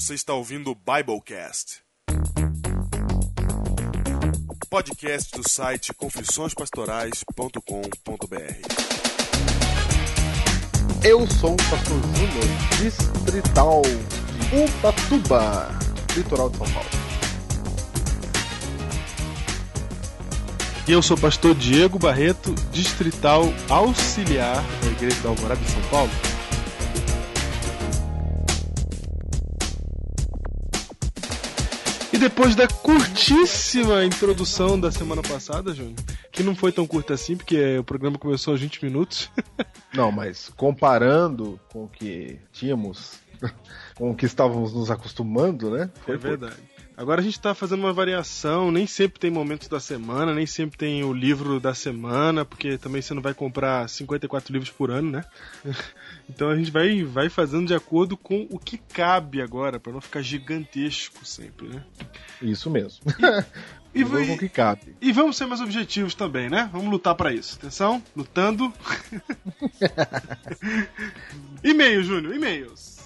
[0.00, 1.82] Você está ouvindo o Biblecast.
[4.70, 7.58] Podcast do site confissõespastorais.com.br.
[11.02, 12.44] Eu sou o pastor Júnior,
[12.80, 15.76] distrital de Ubatuba,
[16.16, 16.88] litoral de São Paulo.
[20.86, 25.82] E eu sou o pastor Diego Barreto, distrital auxiliar da Igreja da Alvorada de São
[25.90, 26.12] Paulo.
[32.18, 35.94] E depois da curtíssima introdução da semana passada, Júnior,
[36.32, 39.30] que não foi tão curta assim, porque o programa começou aos 20 minutos.
[39.94, 43.20] Não, mas comparando com o que tínhamos,
[43.94, 45.88] com o que estávamos nos acostumando, né?
[46.08, 46.56] É verdade.
[46.98, 50.76] Agora a gente tá fazendo uma variação, nem sempre tem momentos da semana, nem sempre
[50.76, 55.12] tem o livro da semana, porque também você não vai comprar 54 livros por ano,
[55.12, 55.24] né?
[56.28, 60.00] Então a gente vai, vai fazendo de acordo com o que cabe agora, para não
[60.00, 61.82] ficar gigantesco sempre, né?
[62.42, 63.00] Isso mesmo.
[63.94, 64.94] E, o que cabe.
[65.00, 66.68] e vamos ser mais objetivos também, né?
[66.70, 67.56] Vamos lutar para isso.
[67.56, 68.70] Atenção, lutando.
[71.64, 72.98] e-mail, Júnior, e-mails.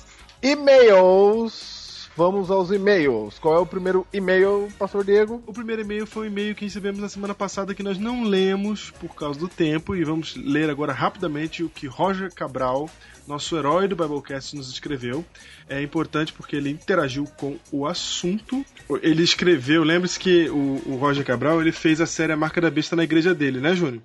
[0.43, 1.72] E-mails.
[2.15, 3.39] Vamos aos e-mails.
[3.39, 5.43] Qual é o primeiro e-mail, pastor Diego?
[5.47, 8.91] O primeiro e-mail foi um e-mail que recebemos na semana passada que nós não lemos
[8.91, 12.91] por causa do tempo e vamos ler agora rapidamente o que Roger Cabral,
[13.27, 15.25] nosso herói do Biblecast, nos escreveu.
[15.67, 18.63] É importante porque ele interagiu com o assunto.
[19.01, 22.71] Ele escreveu, lembre-se que o, o Roger Cabral ele fez a série A Marca da
[22.71, 24.03] Besta na igreja dele, né, Júnior?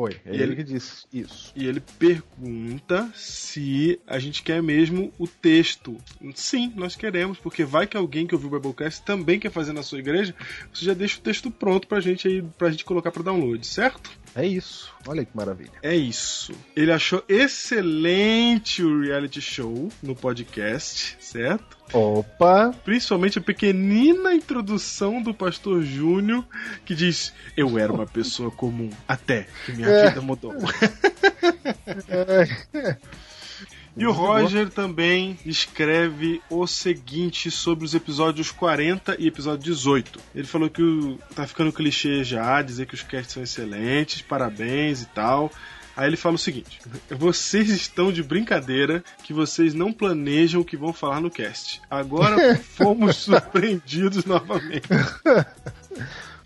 [0.00, 1.52] Foi, é ele ele- que disse isso.
[1.54, 5.96] E ele pergunta se a gente quer mesmo o texto.
[6.34, 9.82] Sim, nós queremos, porque vai que alguém que ouviu o Biblecast também quer fazer na
[9.82, 10.34] sua igreja,
[10.72, 14.10] você já deixa o texto pronto pra gente aí, pra gente colocar pra download, certo?
[14.34, 14.92] É isso.
[15.08, 15.72] Olha que maravilha.
[15.82, 16.52] É isso.
[16.76, 21.78] Ele achou excelente o reality show no podcast, certo?
[21.92, 22.72] Opa!
[22.84, 26.44] Principalmente a pequenina introdução do pastor Júnior,
[26.84, 30.08] que diz: Eu era uma pessoa comum, até que minha É.
[30.08, 30.54] vida mudou.
[33.96, 40.20] E o Roger também escreve o seguinte sobre os episódios 40 e episódio 18.
[40.34, 45.02] Ele falou que o, tá ficando clichê já, dizer que os casts são excelentes, parabéns
[45.02, 45.50] e tal.
[45.96, 46.80] Aí ele fala o seguinte:
[47.10, 51.82] vocês estão de brincadeira que vocês não planejam o que vão falar no cast.
[51.90, 54.88] Agora fomos surpreendidos novamente.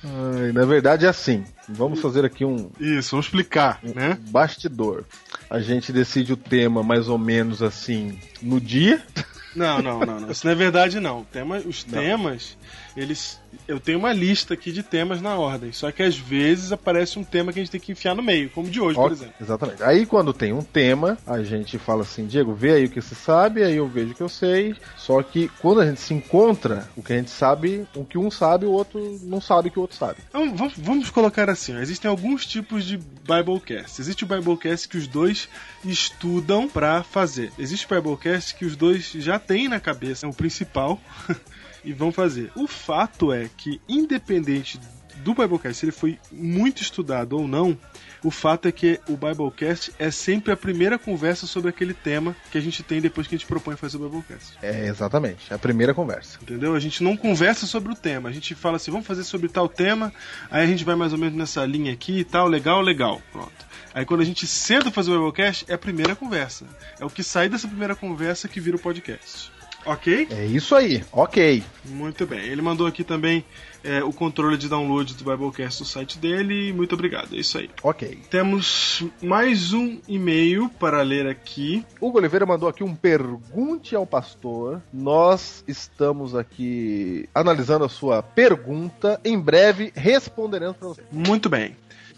[0.04, 1.44] Ai, na verdade é assim.
[1.68, 4.18] Vamos fazer aqui um, Isso, vamos explicar, né?
[4.26, 5.04] um bastidor.
[5.48, 9.02] A gente decide o tema mais ou menos assim no dia.
[9.56, 10.30] Não, não, não, não.
[10.30, 11.24] Isso não é verdade, não.
[11.24, 12.00] Tema- os Não.
[12.00, 12.56] temas,
[12.96, 13.40] eles.
[13.66, 15.72] Eu tenho uma lista aqui de temas na ordem.
[15.72, 18.50] Só que às vezes aparece um tema que a gente tem que enfiar no meio,
[18.50, 19.34] como de hoje, por exemplo.
[19.40, 19.82] Exatamente.
[19.82, 23.14] Aí quando tem um tema, a gente fala assim, Diego, vê aí o que você
[23.14, 24.74] sabe, aí eu vejo o que eu sei.
[24.96, 28.30] Só que quando a gente se encontra, o que a gente sabe, o que um
[28.30, 30.18] sabe, o outro não sabe o que o outro sabe.
[30.28, 34.00] Então, vamos, vamos colocar assim: existem alguns tipos de Biblecast.
[34.00, 35.48] Existe o Biblecast que os dois
[35.84, 37.52] estudam pra fazer.
[37.58, 41.00] Existe o Biblecast que os dois já têm na cabeça, é o principal,
[41.84, 42.50] e vão fazer.
[42.54, 44.80] O fato é que, independente
[45.22, 47.78] do Biblecast, se ele foi muito estudado ou não,
[48.22, 52.58] o fato é que o Biblecast é sempre a primeira conversa sobre aquele tema que
[52.58, 54.56] a gente tem depois que a gente propõe fazer o Biblecast.
[54.62, 55.50] É, exatamente.
[55.50, 56.38] É a primeira conversa.
[56.40, 56.74] Entendeu?
[56.74, 58.28] A gente não conversa sobre o tema.
[58.28, 60.12] A gente fala assim, vamos fazer sobre tal tema,
[60.50, 63.20] aí a gente vai mais ou menos nessa linha aqui e tal, legal, legal.
[63.30, 63.74] Pronto.
[63.92, 66.66] Aí quando a gente senta fazer o Biblecast, é a primeira conversa.
[66.98, 69.53] É o que sai dessa primeira conversa que vira o podcast.
[69.84, 70.28] Ok?
[70.30, 71.04] É isso aí.
[71.12, 71.62] Ok.
[71.84, 72.40] Muito bem.
[72.40, 73.44] Ele mandou aqui também
[73.82, 76.72] é, o controle de download do Biblecast do site dele.
[76.72, 77.34] Muito obrigado.
[77.34, 77.68] É isso aí.
[77.82, 78.18] Ok.
[78.30, 81.84] Temos mais um e-mail para ler aqui.
[82.00, 84.80] Hugo Oliveira mandou aqui um pergunte ao pastor.
[84.92, 89.20] Nós estamos aqui analisando a sua pergunta.
[89.24, 91.02] Em breve responderemos para você.
[91.12, 91.76] Muito bem.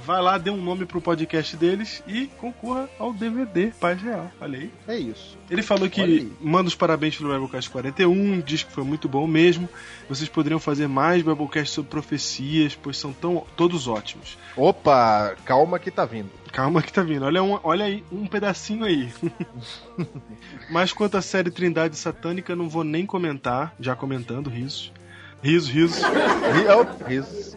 [0.06, 4.30] vai lá, dê um nome pro podcast deles e concorra ao DVD Paz Real.
[4.40, 4.70] Olha aí.
[4.86, 5.36] É isso.
[5.50, 9.68] Ele falou que manda os parabéns pelo Biblecast 41, diz que foi muito bom mesmo.
[10.08, 14.36] Vocês poderiam fazer mais Biblecast sobre profecias, pois são tão, todos ótimos.
[14.56, 16.30] Opa, calma que tá vindo.
[16.52, 17.24] Calma que tá vindo.
[17.24, 19.12] Olha, um, olha aí, um pedacinho aí.
[20.70, 23.74] Mas quanto à série Trindade Satânica, não vou nem comentar.
[23.80, 24.92] Já comentando, risos.
[25.42, 26.02] Risos, risos.
[26.02, 27.56] Ri- risos.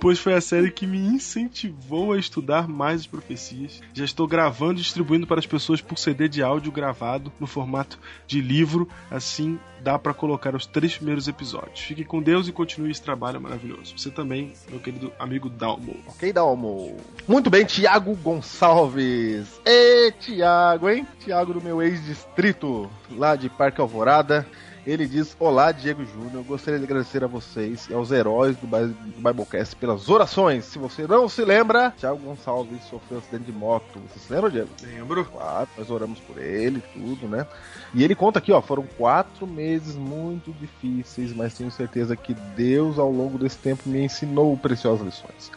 [0.00, 3.80] Pois foi a série que me incentivou a estudar mais as profecias.
[3.92, 7.98] Já estou gravando e distribuindo para as pessoas por CD de áudio gravado no formato
[8.26, 8.88] de livro.
[9.10, 11.80] Assim dá para colocar os três primeiros episódios.
[11.80, 13.96] Fique com Deus e continue esse trabalho maravilhoso.
[13.98, 15.96] Você também, meu querido amigo Dalmo.
[16.06, 16.96] Ok, Dalmo.
[17.28, 19.60] Muito bem, Tiago Gonçalves.
[19.66, 21.06] Ê, Tiago, hein?
[21.20, 24.46] Tiago do meu ex-distrito, lá de Parque Alvorada.
[24.86, 26.44] Ele diz: Olá, Diego Júnior.
[26.44, 30.66] Gostaria de agradecer a vocês e aos heróis do Bi- do Biblecast pelas orações.
[30.66, 33.98] Se você não se lembra, Tiago Gonçalves sofreu um acidente de moto.
[34.12, 34.68] Você se lembra, Diego?
[34.82, 35.24] Lembro?
[35.24, 37.46] Claro, nós oramos por ele, tudo, né?
[37.94, 42.98] E ele conta aqui, ó, foram quatro meses muito difíceis, mas tenho certeza que Deus,
[42.98, 45.50] ao longo desse tempo, me ensinou preciosas lições.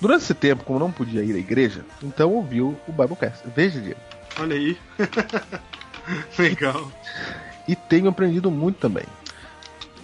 [0.00, 3.42] Durante esse tempo, como não podia ir à igreja, então ouviu o Biblecast.
[3.56, 4.00] Veja, Diego.
[4.38, 4.76] Olha aí.
[6.38, 6.90] Legal.
[7.66, 9.04] E tenho aprendido muito também.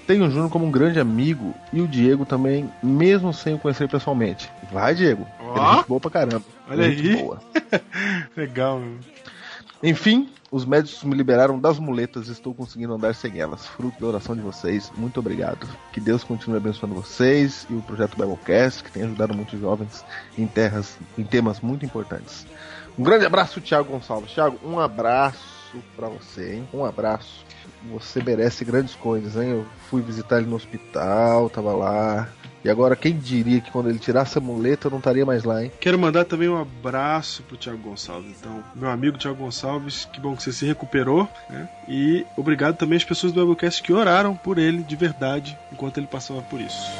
[0.07, 3.89] Tenho o Júnior como um grande amigo e o Diego também, mesmo sem o conhecer
[3.89, 4.51] pessoalmente.
[4.73, 5.27] Vai, Diego.
[5.39, 5.53] Ó.
[5.55, 6.45] Ele é gente boa pra caramba.
[6.69, 7.17] Olha aí.
[7.17, 7.41] boa.
[8.35, 8.99] Legal, meu.
[9.83, 13.67] Enfim, os médicos me liberaram das muletas e estou conseguindo andar sem elas.
[13.67, 14.91] Fruto da oração de vocês.
[14.97, 15.69] Muito obrigado.
[15.93, 20.03] Que Deus continue abençoando vocês e o projeto Biblecast, que tem ajudado muitos jovens
[20.39, 22.47] em terras, em temas muito importantes.
[22.99, 24.33] Um grande abraço, Thiago Gonçalves.
[24.33, 26.69] Thiago, um abraço pra você, hein?
[26.73, 27.45] Um abraço.
[27.91, 29.51] Você merece grandes coisas, hein?
[29.51, 32.29] Eu fui visitar ele no hospital, tava lá.
[32.65, 35.63] E agora, quem diria que quando ele tirasse a muleta eu não estaria mais lá,
[35.63, 35.71] hein?
[35.81, 38.37] Quero mandar também um abraço pro Thiago Gonçalves.
[38.39, 41.69] Então, meu amigo Thiago Gonçalves, que bom que você se recuperou, né?
[41.89, 46.07] E obrigado também às pessoas do Biblecast que oraram por ele de verdade enquanto ele
[46.07, 46.91] passava por isso.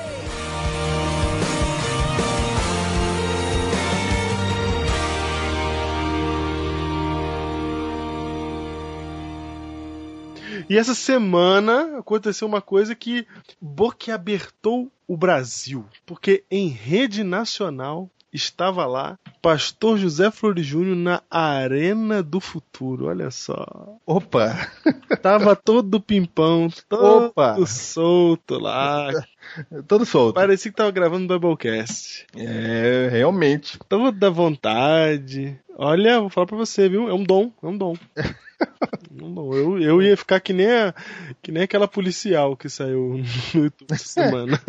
[10.69, 13.27] E essa semana aconteceu uma coisa que
[13.61, 22.23] boquiabertou o Brasil, porque em rede nacional estava lá Pastor José Flores Júnior na Arena
[22.23, 23.07] do Futuro.
[23.07, 23.67] Olha só.
[24.07, 24.71] Opa!
[25.23, 27.57] Tava todo pimpão, todo Opa!
[27.67, 29.11] solto lá.
[29.87, 30.35] Todo solto.
[30.35, 32.27] Parecia que tava gravando o Doublecast.
[32.37, 33.79] É, realmente.
[33.89, 35.59] Toda vontade.
[35.75, 37.09] Olha, vou falar pra você, viu?
[37.09, 37.95] É um dom, é um dom.
[39.55, 40.95] Eu, eu ia ficar que nem, a,
[41.41, 44.61] que nem aquela policial que saiu no YouTube essa semana.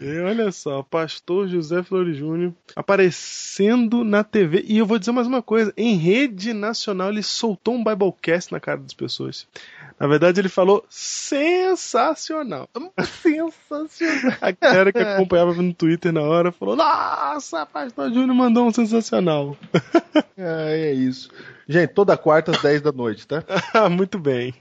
[0.00, 4.64] E olha só, Pastor José Flores Júnior aparecendo na TV.
[4.66, 8.60] E eu vou dizer mais uma coisa: em rede nacional ele soltou um Biblecast na
[8.60, 9.46] cara das pessoas.
[9.98, 12.68] Na verdade, ele falou sensacional.
[13.22, 14.38] Sensacional.
[14.42, 19.56] A galera que acompanhava no Twitter na hora falou: Nossa, Pastor Júnior mandou um sensacional.
[20.36, 21.30] Ah, é isso.
[21.68, 23.42] Gente, toda quarta às 10 da noite, tá?
[23.90, 24.54] Muito bem.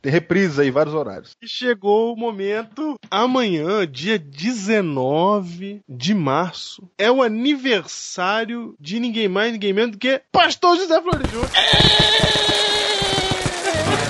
[0.00, 1.36] Tem reprise aí, vários horários.
[1.42, 2.98] E chegou o momento.
[3.10, 10.20] Amanhã, dia 19 de março, é o aniversário de ninguém mais, ninguém menos do que
[10.32, 11.50] Pastor José Flores Júnior.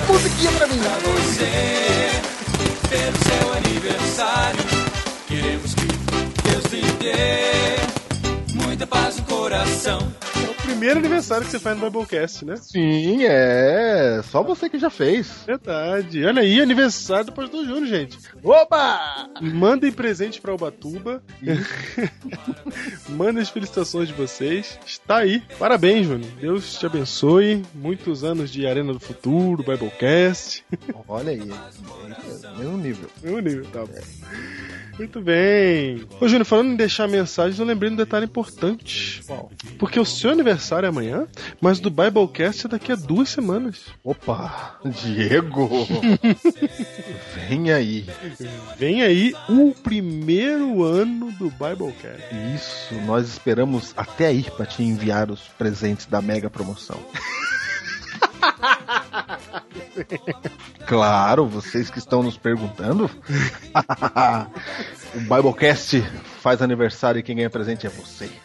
[0.07, 0.77] Musiquinha pra mim.
[0.77, 1.91] você
[2.89, 4.59] pelo seu aniversário.
[5.27, 5.85] Queremos que
[6.43, 10.20] Deus lhe dê muita paz no coração.
[10.81, 12.55] É primeiro aniversário que você faz no Biblecast, né?
[12.55, 14.19] Sim, é.
[14.23, 15.43] Só você que já fez.
[15.45, 16.25] Verdade.
[16.25, 18.17] Olha aí, aniversário do Pastor Júnior, gente.
[18.43, 19.29] Opa!
[19.39, 21.21] Mandem presente pra Ubatuba.
[23.09, 24.79] Mandem as felicitações de vocês.
[24.83, 25.43] Está aí.
[25.59, 26.31] Parabéns, Júnior.
[26.39, 27.63] Deus te abençoe.
[27.75, 30.65] Muitos anos de Arena do Futuro, Biblecast.
[31.07, 31.41] Olha aí.
[31.41, 33.09] É, mesmo nível.
[33.21, 34.01] Meu nível, tá bom.
[34.97, 36.05] Muito bem.
[36.19, 39.21] Ô, Júnior, falando em deixar mensagens, eu lembrei de um detalhe importante.
[39.77, 41.27] Porque o seu aniversário é amanhã,
[41.59, 43.85] mas o do Biblecast é daqui a duas semanas.
[44.03, 44.79] Opa!
[44.85, 45.69] Diego!
[47.49, 48.05] Vem aí.
[48.77, 52.23] Vem aí o primeiro ano do Biblecast.
[52.55, 56.99] Isso, nós esperamos até aí pra te enviar os presentes da mega promoção.
[60.87, 63.09] Claro, vocês que estão nos perguntando.
[65.15, 66.01] o Biblecast
[66.41, 68.29] faz aniversário e quem ganha presente é você.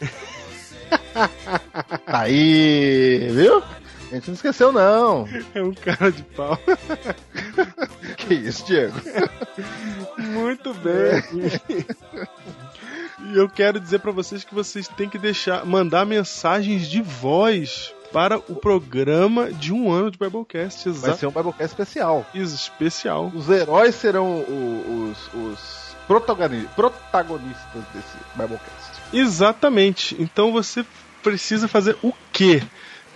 [2.05, 3.61] Tá aí, viu?
[4.09, 5.27] A gente não esqueceu, não.
[5.53, 6.57] É um cara de pau.
[8.15, 8.95] que isso, Diego?
[10.17, 11.21] Muito bem.
[13.25, 17.93] E eu quero dizer pra vocês que vocês têm que deixar, mandar mensagens de voz
[18.11, 20.89] para o programa de um ano de Biblecast.
[20.89, 21.17] Vai Exato.
[21.17, 22.25] ser um Biblecast especial.
[22.33, 23.31] Especial.
[23.33, 29.01] Os heróis serão os, os protagoni- protagonistas desse Biblecast.
[29.13, 30.15] Exatamente.
[30.19, 30.85] Então você
[31.21, 32.61] precisa fazer o quê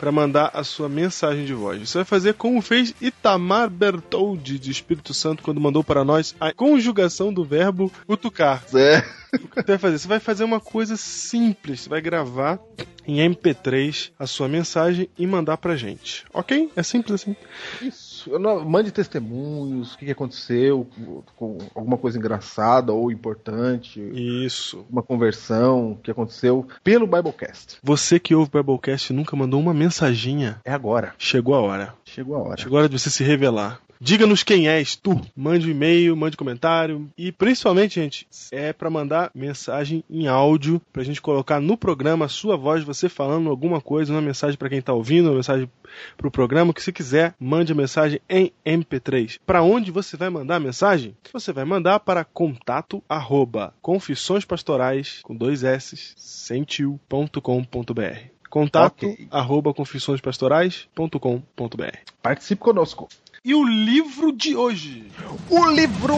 [0.01, 1.87] para mandar a sua mensagem de voz?
[1.87, 6.51] Você vai fazer como fez Itamar Bertoldi de Espírito Santo quando mandou para nós a
[6.51, 8.63] conjugação do verbo utucar.
[8.73, 9.03] É.
[9.31, 9.99] O que você vai fazer?
[9.99, 11.81] Você vai fazer uma coisa simples.
[11.81, 12.59] Você vai gravar
[13.07, 16.25] em MP3 a sua mensagem e mandar pra gente.
[16.33, 16.71] Ok?
[16.75, 17.35] É simples assim.
[17.79, 18.10] Isso.
[18.29, 20.87] Não- Mande testemunhos, o que que aconteceu,
[21.35, 24.85] com alguma coisa engraçada ou importante, Isso.
[24.89, 27.77] uma conversão que aconteceu pelo Biblecast.
[27.83, 31.13] Você que ouve o Biblecast e nunca mandou uma mensaginha, É agora.
[31.17, 31.93] chegou a hora.
[32.05, 32.57] Chegou a hora.
[32.61, 33.79] Chegou a hora de você se revelar.
[34.03, 35.21] Diga-nos quem és tu.
[35.35, 37.07] Mande um e-mail, mande comentário.
[37.15, 42.27] E principalmente, gente, é pra mandar mensagem em áudio pra gente colocar no programa a
[42.27, 45.69] sua voz, você falando alguma coisa, uma mensagem pra quem tá ouvindo, uma mensagem
[46.17, 49.37] pro programa, que você quiser, mande a mensagem em MP3.
[49.45, 51.15] Pra onde você vai mandar a mensagem?
[51.31, 58.17] Você vai mandar para contato arroba confissõespastorais com dois S, sem tio.com.br.
[58.49, 59.27] Contato Ok.
[59.29, 61.97] arroba confissõespastorais.com.br.
[62.21, 63.07] Participe conosco.
[63.43, 65.07] E o livro de hoje?
[65.49, 66.13] O livro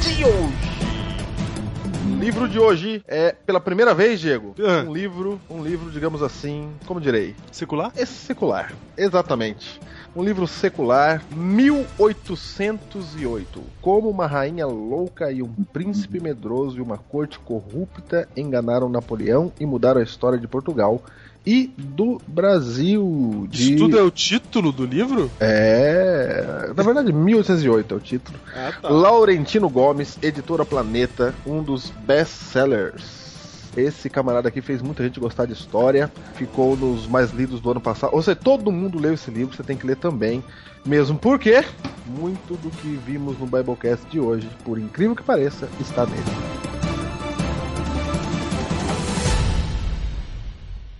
[0.00, 0.68] de hoje.
[2.06, 4.84] O livro de hoje é, pela primeira vez, Diego, Ah.
[4.88, 7.90] um livro, um livro, digamos assim, como direi, Secular?
[7.96, 8.72] é secular.
[8.96, 9.80] Exatamente.
[10.14, 13.60] Um livro secular, 1808.
[13.82, 19.66] Como uma rainha louca e um príncipe medroso e uma corte corrupta enganaram Napoleão e
[19.66, 21.02] mudaram a história de Portugal
[21.48, 23.46] e do Brasil.
[23.48, 23.74] De...
[23.74, 25.30] Isso tudo é o título do livro?
[25.40, 26.70] É.
[26.76, 28.38] Na verdade, 1808 é o título.
[28.54, 28.88] Ah, tá.
[28.90, 33.72] Laurentino Gomes, editora Planeta, um dos best-sellers.
[33.74, 37.80] Esse camarada aqui fez muita gente gostar de história, ficou nos mais lidos do ano
[37.80, 38.14] passado.
[38.14, 40.44] Ou seja, todo mundo leu esse livro, você tem que ler também.
[40.84, 41.64] Mesmo porque
[42.06, 46.77] muito do que vimos no Biblecast de hoje, por incrível que pareça, está nele.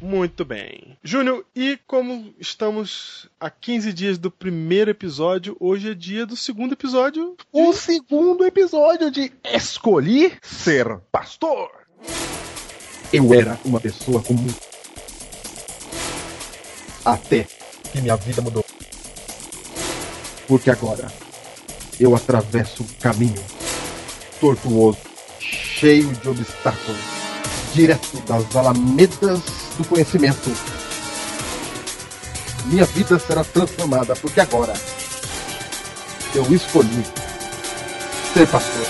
[0.09, 0.97] Muito bem.
[1.05, 6.73] Júnior, e como estamos a 15 dias do primeiro episódio, hoje é dia do segundo
[6.73, 7.37] episódio.
[7.53, 11.71] O segundo episódio de Escolhi Ser Pastor.
[13.13, 14.49] Eu era uma pessoa comum.
[17.05, 17.47] Até
[17.93, 18.65] que minha vida mudou.
[20.47, 21.13] Porque agora
[22.01, 23.45] eu atravesso um caminho
[24.41, 25.01] tortuoso,
[25.39, 26.99] cheio de obstáculos,
[27.75, 30.51] direto das alamedas do conhecimento.
[32.67, 34.73] Minha vida será transformada porque agora
[36.35, 37.05] eu escolhi
[38.35, 38.85] ser pastor.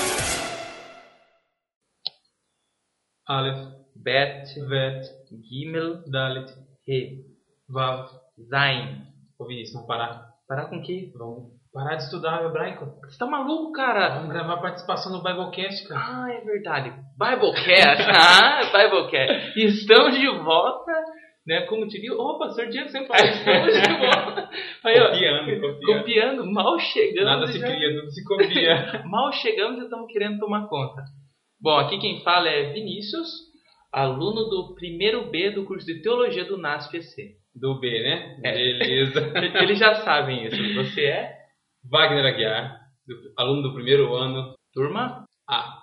[3.26, 5.07] Aleph, Bet, Vet,
[5.45, 6.50] Gimel, Dalet,
[6.87, 7.26] He,
[7.68, 8.09] Vav,
[8.49, 9.07] Zain.
[9.38, 10.35] Ô Vinícius, vamos parar.
[10.49, 11.12] Parar com o quê?
[11.14, 12.87] Vamos parar de estudar o hebraico.
[13.02, 14.14] Você tá maluco, cara?
[14.14, 16.00] Vamos gravar participação no Biblecast, cara.
[16.25, 17.08] Ah, é verdade.
[17.18, 18.02] Biblecast.
[18.14, 19.58] ah, Biblecast.
[19.58, 20.92] Estamos de volta,
[21.46, 21.62] né?
[21.62, 22.14] Como diria...
[22.14, 24.50] Ô, pastor Diego sempre fala, estamos de volta.
[24.84, 25.98] Aí, ó, Copiando, copiando.
[26.00, 27.25] copiando, mal chegando.
[27.25, 29.02] Nada se já- cria, tudo se copia.
[29.06, 31.02] Mal chegamos e estamos querendo tomar conta.
[31.60, 33.28] Bom, aqui quem fala é Vinícius,
[33.92, 37.37] aluno do primeiro B do curso de Teologia do NASPC.
[37.54, 38.37] Do B, né?
[38.44, 38.52] É.
[38.52, 39.32] Beleza.
[39.60, 40.56] Eles já sabem isso.
[40.76, 41.32] Você é
[41.90, 42.78] Wagner Aguiar,
[43.37, 44.54] aluno do primeiro ano.
[44.72, 45.25] turma?
[45.50, 45.75] A.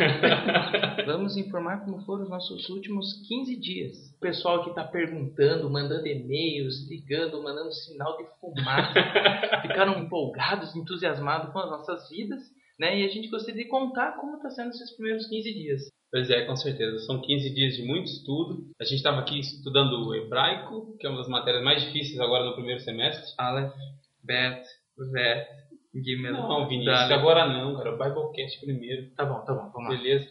[1.06, 3.96] Vamos informar como foram os nossos últimos 15 dias.
[4.16, 8.94] O pessoal que está perguntando, mandando e-mails, ligando, mandando sinal de fumaça,
[9.62, 12.40] ficaram empolgados, entusiasmados com as nossas vidas,
[12.78, 12.98] né?
[12.98, 15.82] E a gente gostaria de contar como está sendo esses primeiros 15 dias.
[16.10, 16.98] Pois é, com certeza.
[17.06, 18.66] São 15 dias de muito estudo.
[18.80, 22.44] A gente estava aqui estudando o hebraico, que é uma das matérias mais difíceis agora
[22.44, 23.32] no primeiro semestre.
[23.38, 23.72] Aleph,
[24.24, 24.66] Bet,
[25.12, 25.46] Vet,
[25.94, 26.32] Gimel.
[26.32, 27.12] Não, Vinícius, Dalet.
[27.14, 27.94] agora não, cara.
[27.94, 29.10] O Biblecast primeiro.
[29.16, 29.96] Tá bom, tá bom, vamos lá.
[29.96, 30.26] Beleza?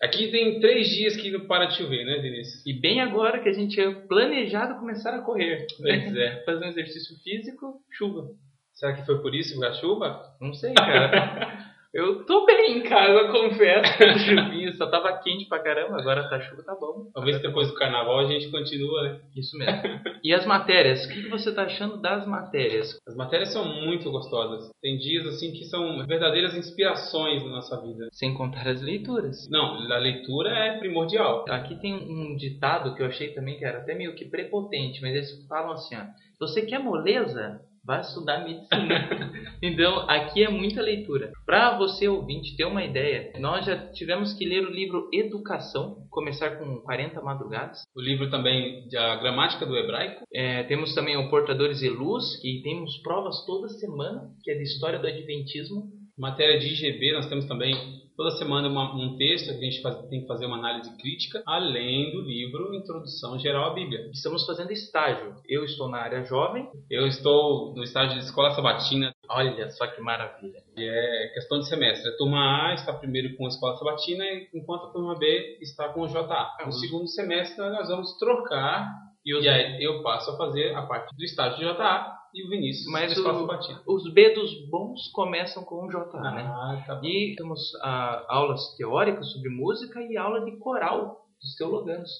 [0.00, 2.64] Aqui tem três dias que não para de chover, né, Vinícius?
[2.66, 5.66] E bem agora que a gente tinha planejado começar a correr.
[5.78, 6.42] Pois é.
[6.44, 8.28] Fazer um exercício físico, chuva.
[8.74, 10.20] Será que foi por isso a chuva?
[10.40, 11.71] Não sei, cara.
[11.94, 13.92] Eu tô bem em casa, confesso.
[14.24, 17.10] Chuvinha, só tava quente pra caramba, agora tá chuva, tá bom.
[17.12, 19.20] Talvez depois do carnaval a gente continua, né?
[19.36, 19.82] Isso mesmo.
[20.24, 21.04] E as matérias?
[21.04, 22.98] O que que você tá achando das matérias?
[23.06, 24.70] As matérias são muito gostosas.
[24.80, 28.08] Tem dias assim que são verdadeiras inspirações na nossa vida.
[28.12, 29.48] Sem contar as leituras.
[29.50, 31.44] Não, a leitura é primordial.
[31.48, 35.14] Aqui tem um ditado que eu achei também que era até meio que prepotente, mas
[35.14, 36.04] eles falam assim, ó.
[36.40, 37.60] Você quer moleza?
[37.84, 39.32] Vai estudar medicina.
[39.62, 41.32] então, aqui é muita leitura.
[41.44, 46.58] Para você ouvinte ter uma ideia, nós já tivemos que ler o livro Educação, começar
[46.58, 47.82] com 40 madrugadas.
[47.96, 50.24] O livro também da gramática do hebraico.
[50.32, 54.62] É, temos também o Portadores e Luz, que temos provas toda semana, que é de
[54.62, 55.90] história do Adventismo.
[56.16, 59.96] Matéria de IGB, nós temos também toda semana uma, um texto que a gente faz,
[60.08, 64.08] tem que fazer uma análise crítica, além do livro Introdução Geral à Bíblia.
[64.12, 65.34] Estamos fazendo estágio.
[65.48, 66.68] Eu estou na área jovem.
[66.88, 70.58] Eu estou no estágio de escola sabatina, Olha só que maravilha.
[70.78, 72.08] é questão de semestre.
[72.10, 74.24] A turma A está primeiro com a escola sabatina,
[74.54, 76.56] enquanto a turma B está com o JA.
[76.62, 78.88] No os- segundo semestre nós vamos trocar
[79.24, 82.46] E os, e aí eu passo a fazer a parte do estágio de JA e
[82.46, 86.42] o Vinícius Mas o- os B dos bons começam com o JA, né?
[86.46, 87.04] Ah, tá bom.
[87.06, 92.10] E temos ah, aulas teóricas sobre música e aula de coral dos teologanos.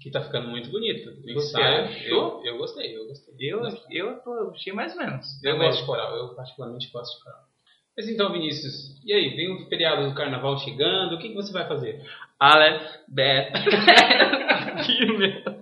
[0.00, 1.10] Que tá ficando muito bonito.
[1.34, 2.40] Você achou?
[2.44, 3.34] Eu, eu gostei, eu gostei.
[3.52, 4.00] Eu, Gostei.
[4.00, 5.26] eu tô, achei mais ou menos.
[5.42, 7.40] Eu gosto de coral, eu particularmente gosto de coral.
[7.96, 8.72] Mas então, Vinícius,
[9.04, 9.34] e aí?
[9.36, 12.00] Vem o feriado do carnaval chegando, o que, que você vai fazer?
[12.38, 13.52] Aleph, Bet,
[14.84, 15.42] Gimel,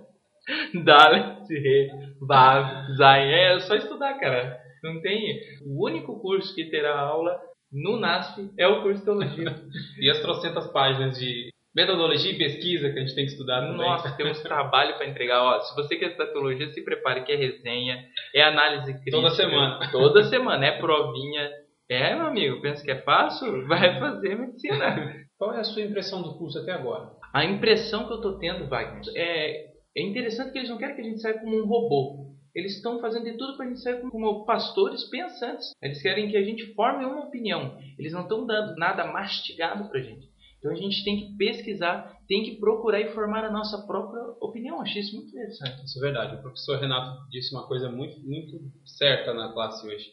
[0.83, 1.91] Dalet, Re,
[2.21, 3.31] Vav, Zain.
[3.31, 4.59] É só estudar, cara.
[4.83, 5.39] Não tem.
[5.65, 7.39] O único curso que terá aula
[7.71, 9.55] no NASF é o curso de teologia.
[9.99, 13.77] E as trocentas páginas de metodologia e pesquisa que a gente tem que estudar também.
[13.77, 15.41] Nossa, temos trabalho para entregar.
[15.41, 18.05] Ó, se você quer estudar teologia, se prepare que é resenha,
[18.35, 19.11] é análise crítica.
[19.11, 19.79] Toda semana.
[19.91, 21.49] Toda semana, é provinha.
[21.89, 23.67] É, meu amigo, pensa que é fácil?
[23.67, 25.13] Vai fazer medicina.
[25.37, 27.09] Qual é a sua impressão do curso até agora?
[27.33, 31.01] A impressão que eu tô tendo, Wagner, é, é interessante que eles não querem que
[31.01, 32.31] a gente saia como um robô.
[32.53, 35.71] Eles estão fazendo de tudo para a gente sair como, pastores pensantes.
[35.81, 37.77] Eles querem que a gente forme uma opinião.
[37.97, 40.29] Eles não estão dando nada mastigado para a gente.
[40.59, 44.81] Então a gente tem que pesquisar, tem que procurar e formar a nossa própria opinião.
[44.81, 45.83] Achei isso muito interessante.
[45.85, 46.35] Isso é verdade.
[46.35, 50.05] O professor Renato disse uma coisa muito, muito certa na classe hoje.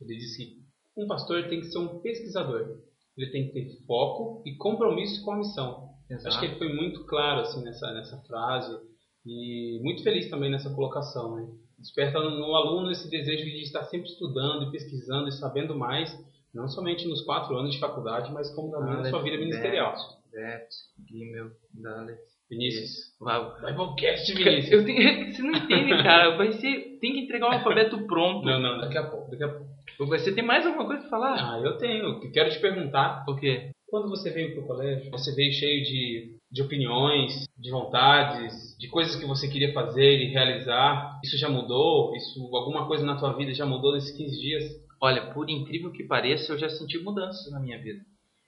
[0.00, 0.62] Ele disse que
[0.96, 2.80] um pastor tem que ser um pesquisador.
[3.16, 5.92] Ele tem que ter foco e compromisso com a missão.
[6.26, 8.91] Acho que ele foi muito claro assim nessa, nessa frase
[9.26, 11.36] e muito feliz também nessa colocação.
[11.36, 11.48] Né?
[11.78, 16.16] Desperta no, no aluno esse desejo de estar sempre estudando e pesquisando e sabendo mais,
[16.54, 19.94] não somente nos quatro anos de faculdade, mas como também na sua vida ministerial.
[20.30, 20.66] Bet,
[21.08, 22.18] Gimel, Dalet.
[22.52, 23.16] Vinícius.
[23.18, 23.54] Vav.
[23.64, 24.72] Biblecast, Cara, Vinícius.
[24.72, 26.36] Eu tenho, você não entende, cara.
[26.36, 28.44] Vai ser, tem que entregar o alfabeto pronto.
[28.44, 29.72] Não, não, daqui a pouco, daqui a pouco.
[29.98, 31.34] Você tem mais alguma coisa pra falar?
[31.36, 32.20] Ah, eu tenho.
[32.30, 33.70] Quero te perguntar, O quê?
[33.88, 38.88] quando você veio para o colégio, você veio cheio de, de opiniões, de vontades, de
[38.88, 41.18] coisas que você queria fazer e realizar.
[41.24, 42.14] Isso já mudou?
[42.14, 44.64] Isso, alguma coisa na tua vida já mudou nesses 15 dias?
[45.00, 48.00] Olha, por incrível que pareça, eu já senti mudanças na minha vida.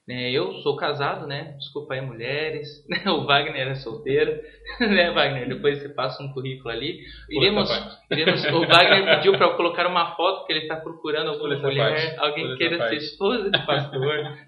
[0.07, 1.55] Né, eu sou casado, né?
[1.59, 2.69] Desculpa aí, mulheres.
[3.09, 4.39] O Wagner é solteiro,
[4.81, 5.49] né, Wagner?
[5.49, 7.01] Depois você passa um currículo ali.
[7.31, 7.71] Iremos,
[8.11, 11.69] iremos, o Wagner pediu para eu colocar uma foto porque ele está procurando alguma Pula
[11.69, 14.39] mulher, alguém Pula que queira ser esposa de pastor.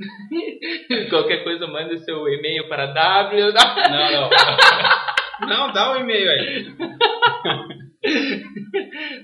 [1.09, 3.53] Qualquer coisa, manda seu e-mail para w.
[3.91, 5.49] Não, não.
[5.49, 6.67] não, dá o e-mail aí.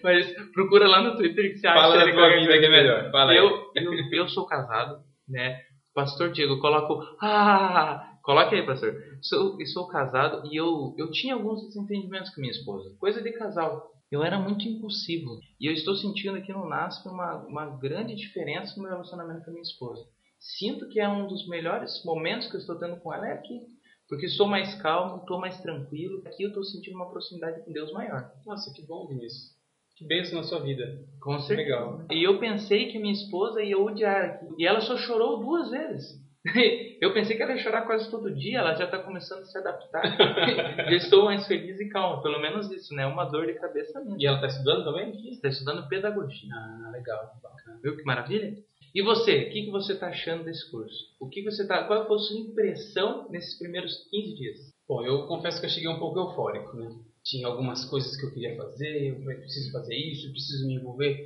[0.02, 3.10] Mas procura lá no Twitter que você acha Fala da vida que é melhor.
[3.34, 4.96] Eu, eu, eu sou casado,
[5.28, 5.58] né?
[5.94, 7.16] Pastor Diego, coloca o.
[7.20, 8.18] Ah!
[8.22, 8.94] Coloque aí, pastor.
[9.20, 12.94] Sou, eu sou casado e eu, eu tinha alguns desentendimentos com minha esposa.
[12.98, 13.90] Coisa de casal.
[14.10, 15.40] Eu era muito impulsivo.
[15.60, 19.50] E eu estou sentindo aqui no NASP uma, uma grande diferença no meu relacionamento com
[19.50, 20.06] a minha esposa.
[20.38, 23.60] Sinto que é um dos melhores momentos que eu estou tendo com ela é aqui.
[24.08, 26.22] Porque sou mais calmo, estou mais tranquilo.
[26.26, 28.30] Aqui eu estou sentindo uma proximidade com Deus maior.
[28.46, 29.56] Nossa, que bom, Vinícius.
[30.02, 30.98] Que bênção na sua vida.
[31.20, 31.68] Com certeza.
[31.68, 32.04] Legal.
[32.10, 34.56] E eu pensei que minha esposa ia odiar aquilo.
[34.58, 36.20] E ela só chorou duas vezes.
[37.00, 39.58] Eu pensei que ela ia chorar quase todo dia, ela já está começando a se
[39.58, 40.02] adaptar.
[40.90, 43.06] já estou mais feliz e calmo, pelo menos isso, né?
[43.06, 44.20] Uma dor de cabeça mesmo.
[44.20, 45.10] E ela está estudando também?
[45.30, 46.48] Está estudando pedagogia.
[46.52, 47.32] Ah, legal.
[47.40, 47.80] Bacana.
[47.82, 48.56] Viu que maravilha?
[48.94, 50.96] E você, o que, que você está achando desse curso?
[51.18, 54.58] O que, que você tá, qual foi a sua impressão nesses primeiros 15 dias?
[54.86, 56.90] Bom, eu confesso que eu cheguei um pouco eufórico, né?
[57.24, 61.24] Tinha algumas coisas que eu queria fazer, eu preciso fazer isso, eu preciso me envolver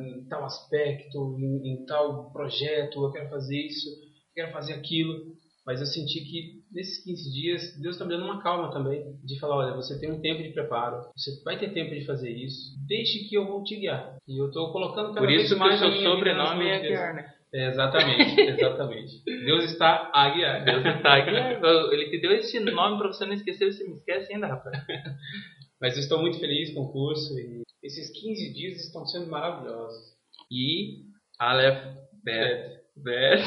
[0.00, 5.34] em tal aspecto, em, em tal projeto, eu quero fazer isso, eu quero fazer aquilo.
[5.66, 9.40] Mas eu senti que nesses 15 dias, Deus está me dando uma calma também, de
[9.40, 12.76] falar, olha, você tem um tempo de preparo, você vai ter tempo de fazer isso,
[12.86, 14.18] deixe que eu vou te guiar.
[14.28, 16.76] E eu estou colocando cada Por vez isso que mais o a seu sobrenome é.
[16.76, 17.33] Aguiar, né?
[17.54, 19.24] Exatamente, exatamente.
[19.24, 20.64] Deus está a guiar.
[20.64, 21.62] Deus está Aguiar.
[21.92, 24.76] Ele te deu esse nome para você não esquecer, você me esquece ainda, rapaz.
[25.80, 30.14] Mas estou muito feliz com o curso e esses 15 dias estão sendo maravilhosos.
[30.50, 31.04] E
[31.38, 31.80] Aleph,
[32.24, 33.42] Bet, Bet,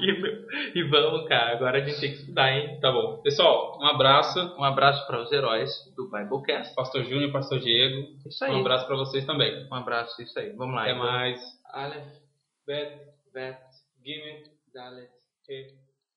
[0.00, 0.40] Gimel.
[0.74, 1.56] E vamos, cara.
[1.56, 2.78] Agora a gente tem que estudar, hein?
[2.80, 3.22] Tá bom.
[3.22, 4.38] Pessoal, um abraço.
[4.58, 6.74] Um abraço para os heróis do Biblecast.
[6.74, 8.08] Pastor Júnior, Pastor Diego.
[8.26, 8.52] Isso aí.
[8.52, 9.66] Um abraço pra vocês também.
[9.70, 10.50] Um abraço, isso aí.
[10.56, 10.82] Vamos lá.
[10.82, 11.04] Até então.
[11.04, 11.40] mais.
[11.72, 12.20] Aleph,
[12.66, 13.60] Bet, Bet,
[14.02, 14.42] Gimel,
[14.74, 15.10] Dalet,
[15.48, 15.74] He,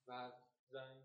[0.08, 0.32] Vav,
[0.72, 1.04] Zayin.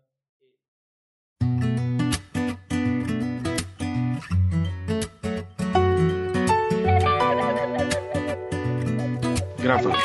[9.61, 9.97] Gravando.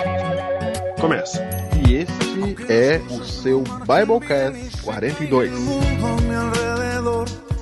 [1.01, 1.43] Começa.
[1.89, 5.53] E este é o seu Biblecast 42.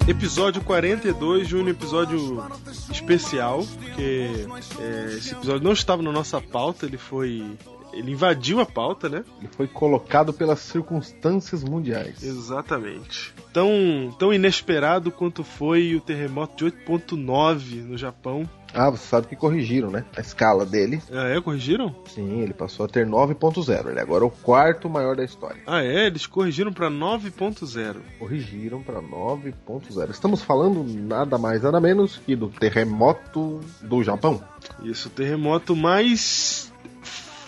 [0.08, 2.42] Episódio 42, Júnior, episódio
[2.90, 4.46] especial, porque
[4.80, 7.56] é, esse episódio não estava na nossa pauta, ele foi.
[7.92, 9.24] Ele invadiu a pauta, né?
[9.38, 12.22] Ele foi colocado pelas circunstâncias mundiais.
[12.22, 13.34] Exatamente.
[13.52, 13.68] Tão,
[14.18, 18.48] tão inesperado quanto foi o terremoto de 8.9 no Japão.
[18.74, 20.04] Ah, você sabe que corrigiram, né?
[20.16, 21.02] A escala dele.
[21.12, 21.40] Ah, é?
[21.40, 21.94] Corrigiram?
[22.06, 23.90] Sim, ele passou a ter 9.0.
[23.90, 25.60] Ele agora é o quarto maior da história.
[25.66, 26.06] Ah, é?
[26.06, 27.96] Eles corrigiram para 9.0.
[28.18, 30.10] Corrigiram para 9.0.
[30.10, 34.42] Estamos falando nada mais, nada menos que do terremoto do Japão.
[34.82, 36.71] Isso, o terremoto mais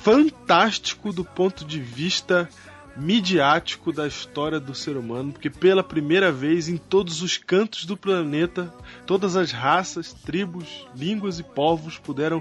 [0.05, 2.47] fantástico do ponto de vista
[2.95, 7.97] midiático da história do ser humano, porque pela primeira vez em todos os cantos do
[7.97, 8.73] planeta,
[9.07, 12.41] todas as raças, tribos, línguas e povos puderam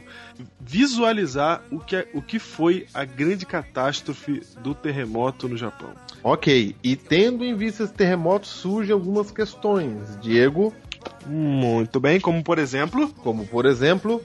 [0.59, 5.93] visualizar o que, é- o que foi a grande catástrofe do terremoto no Japão.
[6.21, 10.19] Ok, e tendo em vista esse terremoto, surgem algumas questões.
[10.21, 10.73] Diego,
[11.25, 14.21] Muito bem, como por exemplo, como por exemplo,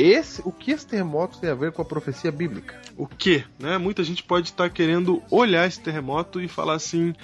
[0.00, 2.80] esse, o que esse terremoto tem a ver com a profecia bíblica?
[2.96, 3.78] o que, né?
[3.78, 7.14] Muita gente pode estar querendo olhar esse terremoto e falar assim.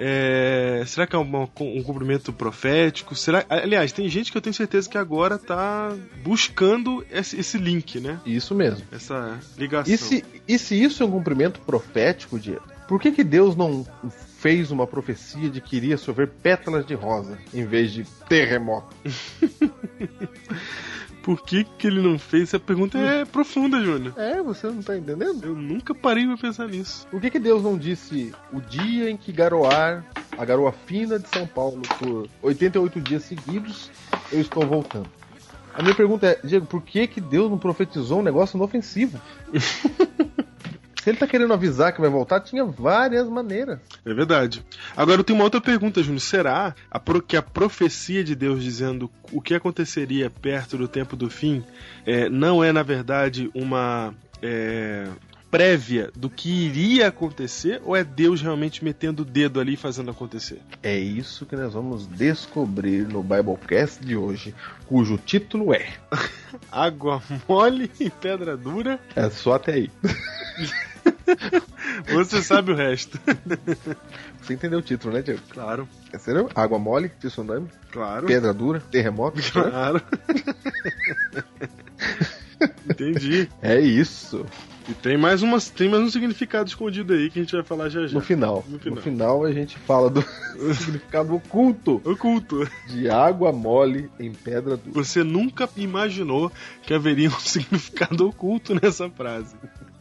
[0.00, 3.16] é, será que é uma- um cumprimento profético?
[3.16, 7.98] Será, aliás, tem gente que eu tenho certeza que agora tá buscando esse, esse link,
[7.98, 8.20] né?
[8.24, 8.86] Isso mesmo.
[8.92, 9.92] Essa ligação.
[9.92, 12.62] E se, e se isso é um cumprimento profético, Diego?
[12.86, 13.84] Por que, que Deus não
[14.38, 18.94] fez uma profecia de que iria chover pétalas de rosa em vez de terremoto?
[21.28, 22.44] Por que, que ele não fez?
[22.44, 24.14] Essa pergunta é profunda, Júnior.
[24.16, 25.44] É, você não tá entendendo?
[25.44, 27.06] Eu nunca parei pra pensar nisso.
[27.10, 30.06] Por que, que Deus não disse o dia em que garoar
[30.38, 33.90] a garoa fina de São Paulo por 88 dias seguidos,
[34.32, 35.06] eu estou voltando?
[35.74, 39.20] A minha pergunta é, Diego, por que, que Deus não profetizou um negócio inofensivo?
[41.08, 43.78] Se ele tá querendo avisar que vai voltar, tinha várias maneiras.
[44.04, 44.62] É verdade.
[44.94, 46.20] Agora eu tenho uma outra pergunta, Júnior.
[46.20, 46.74] Será
[47.26, 51.64] que a profecia de Deus dizendo o que aconteceria perto do tempo do fim
[52.04, 55.06] é, não é, na verdade, uma é,
[55.50, 57.80] prévia do que iria acontecer?
[57.86, 60.60] Ou é Deus realmente metendo o dedo ali e fazendo acontecer?
[60.82, 64.54] É isso que nós vamos descobrir no Biblecast de hoje,
[64.86, 65.88] cujo título é.
[66.70, 69.00] Água mole e pedra dura?
[69.16, 69.90] É só até aí.
[72.12, 73.18] Você sabe o resto.
[74.40, 75.40] Você entendeu o título, né, Diego?
[75.50, 76.48] Claro, É sério?
[76.54, 78.26] Água mole, tsunami, claro.
[78.26, 79.40] pedra dura, terremoto.
[79.52, 80.00] Claro.
[82.90, 83.48] Entendi.
[83.62, 84.44] É isso.
[84.88, 87.90] E tem mais, uma, tem mais um significado escondido aí que a gente vai falar
[87.90, 88.14] já já.
[88.14, 88.64] No final.
[88.66, 89.02] No No final.
[89.02, 89.44] final.
[89.44, 90.22] a gente fala do
[90.74, 92.66] significado oculto Oculto.
[92.88, 94.90] de água mole em pedra dura.
[94.92, 96.50] Você nunca imaginou
[96.82, 99.54] que haveria um significado oculto nessa frase.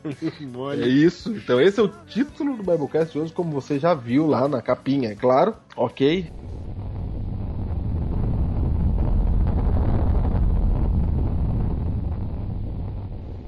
[0.41, 0.87] É Mole.
[0.87, 1.31] isso.
[1.35, 4.61] Então esse é o título do Biblecast de hoje, como você já viu lá na
[4.61, 5.55] capinha, é claro.
[5.75, 6.29] Ok?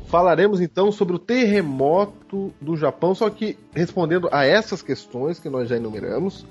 [0.09, 5.69] Falaremos então sobre o terremoto do Japão, só que respondendo a essas questões que nós
[5.69, 6.47] já enumeramos,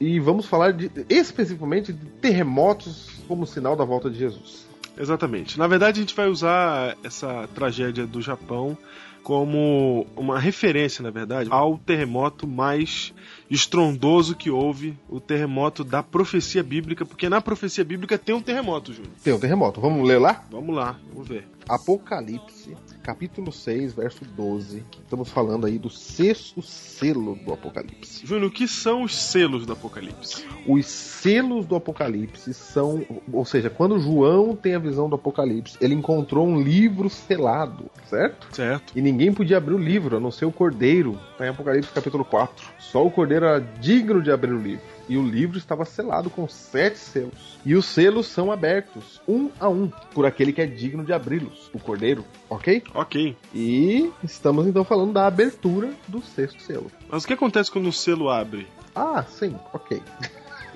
[0.00, 4.66] e vamos falar de, especificamente de terremotos como sinal da volta de Jesus.
[4.98, 5.56] Exatamente.
[5.56, 8.76] Na verdade, a gente vai usar essa tragédia do Japão
[9.22, 13.12] como uma referência, na verdade, ao terremoto mais
[13.50, 18.92] estrondoso que houve, o terremoto da profecia bíblica, porque na profecia bíblica tem um terremoto,
[18.92, 19.12] Júnior.
[19.22, 20.44] Tem um terremoto, vamos ler lá?
[20.50, 21.46] Vamos lá, vamos ver.
[21.68, 22.76] Apocalipse,
[23.10, 24.84] capítulo 6, verso 12.
[25.02, 28.24] Estamos falando aí do sexto selo do Apocalipse.
[28.24, 30.46] Júnior, o que são os selos do Apocalipse?
[30.64, 35.94] Os selos do Apocalipse são, ou seja, quando João tem a visão do Apocalipse, ele
[35.94, 38.46] encontrou um livro selado, certo?
[38.54, 38.96] Certo?
[38.96, 41.18] E ninguém podia abrir o livro, a não ser o cordeiro.
[41.32, 42.64] Está em Apocalipse capítulo 4.
[42.78, 44.99] Só o cordeiro era digno de abrir o livro.
[45.10, 47.58] E o livro estava selado com sete selos.
[47.66, 51.68] E os selos são abertos, um a um, por aquele que é digno de abri-los,
[51.74, 52.80] o cordeiro, ok?
[52.94, 53.36] Ok.
[53.52, 56.92] E estamos então falando da abertura do sexto selo.
[57.08, 58.68] Mas o que acontece quando o selo abre?
[58.94, 60.00] Ah, sim, ok.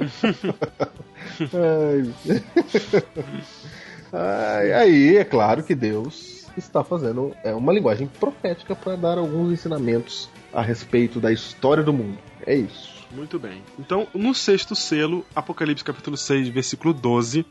[4.13, 4.73] Ai.
[4.73, 10.29] Aí é claro que Deus está fazendo é uma linguagem profética para dar alguns ensinamentos
[10.53, 12.19] a respeito da história do mundo.
[12.45, 12.94] É isso.
[13.15, 13.63] Muito bem.
[13.79, 17.47] Então, no sexto selo, Apocalipse capítulo 6, versículo 12,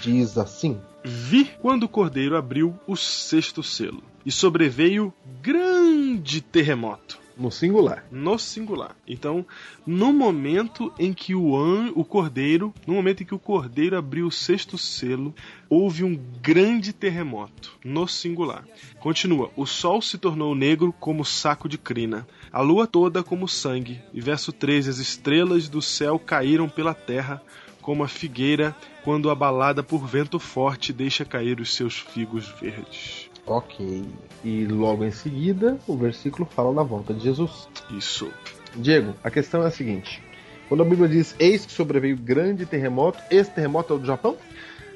[0.00, 7.21] Diz assim: Vi quando o cordeiro abriu o sexto selo, e sobreveio grande terremoto.
[7.42, 8.04] No singular.
[8.10, 8.96] No singular.
[9.06, 9.44] Então,
[9.84, 14.28] no momento em que o an, o cordeiro, no momento em que o cordeiro abriu
[14.28, 15.34] o sexto selo,
[15.68, 17.76] houve um grande terremoto.
[17.84, 18.64] No singular.
[19.00, 19.50] Continua.
[19.56, 24.00] O sol se tornou negro como saco de crina, a lua toda como sangue.
[24.14, 27.42] E verso 13: As estrelas do céu caíram pela terra
[27.80, 33.21] como a figueira quando abalada por vento forte deixa cair os seus figos verdes.
[33.46, 34.04] Ok.
[34.44, 37.68] E logo em seguida, o versículo fala da volta de Jesus.
[37.90, 38.32] Isso.
[38.74, 40.22] Diego, a questão é a seguinte:
[40.68, 44.38] quando a Bíblia diz eis que sobreveio grande terremoto, esse terremoto é o do Japão?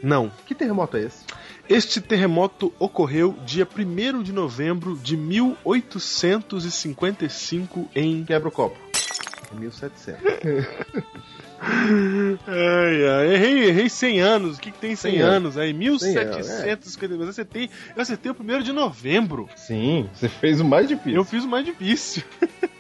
[0.03, 0.33] Não.
[0.47, 1.23] Que terremoto é esse?
[1.69, 8.25] Este terremoto ocorreu dia 1 de novembro de 1855 em.
[8.25, 8.79] Quebra o copo.
[9.53, 10.23] 1700.
[11.61, 14.59] Ai, ai, errei, errei 100 anos.
[14.59, 15.59] O que, que tem 100, 100 anos?
[15.59, 16.03] Aí, 100 anos,
[16.49, 17.17] 1750.
[17.17, 19.49] Mas eu acertei, eu acertei o 1 de novembro.
[19.57, 21.15] Sim, você fez o mais difícil.
[21.15, 22.23] Eu fiz o mais difícil.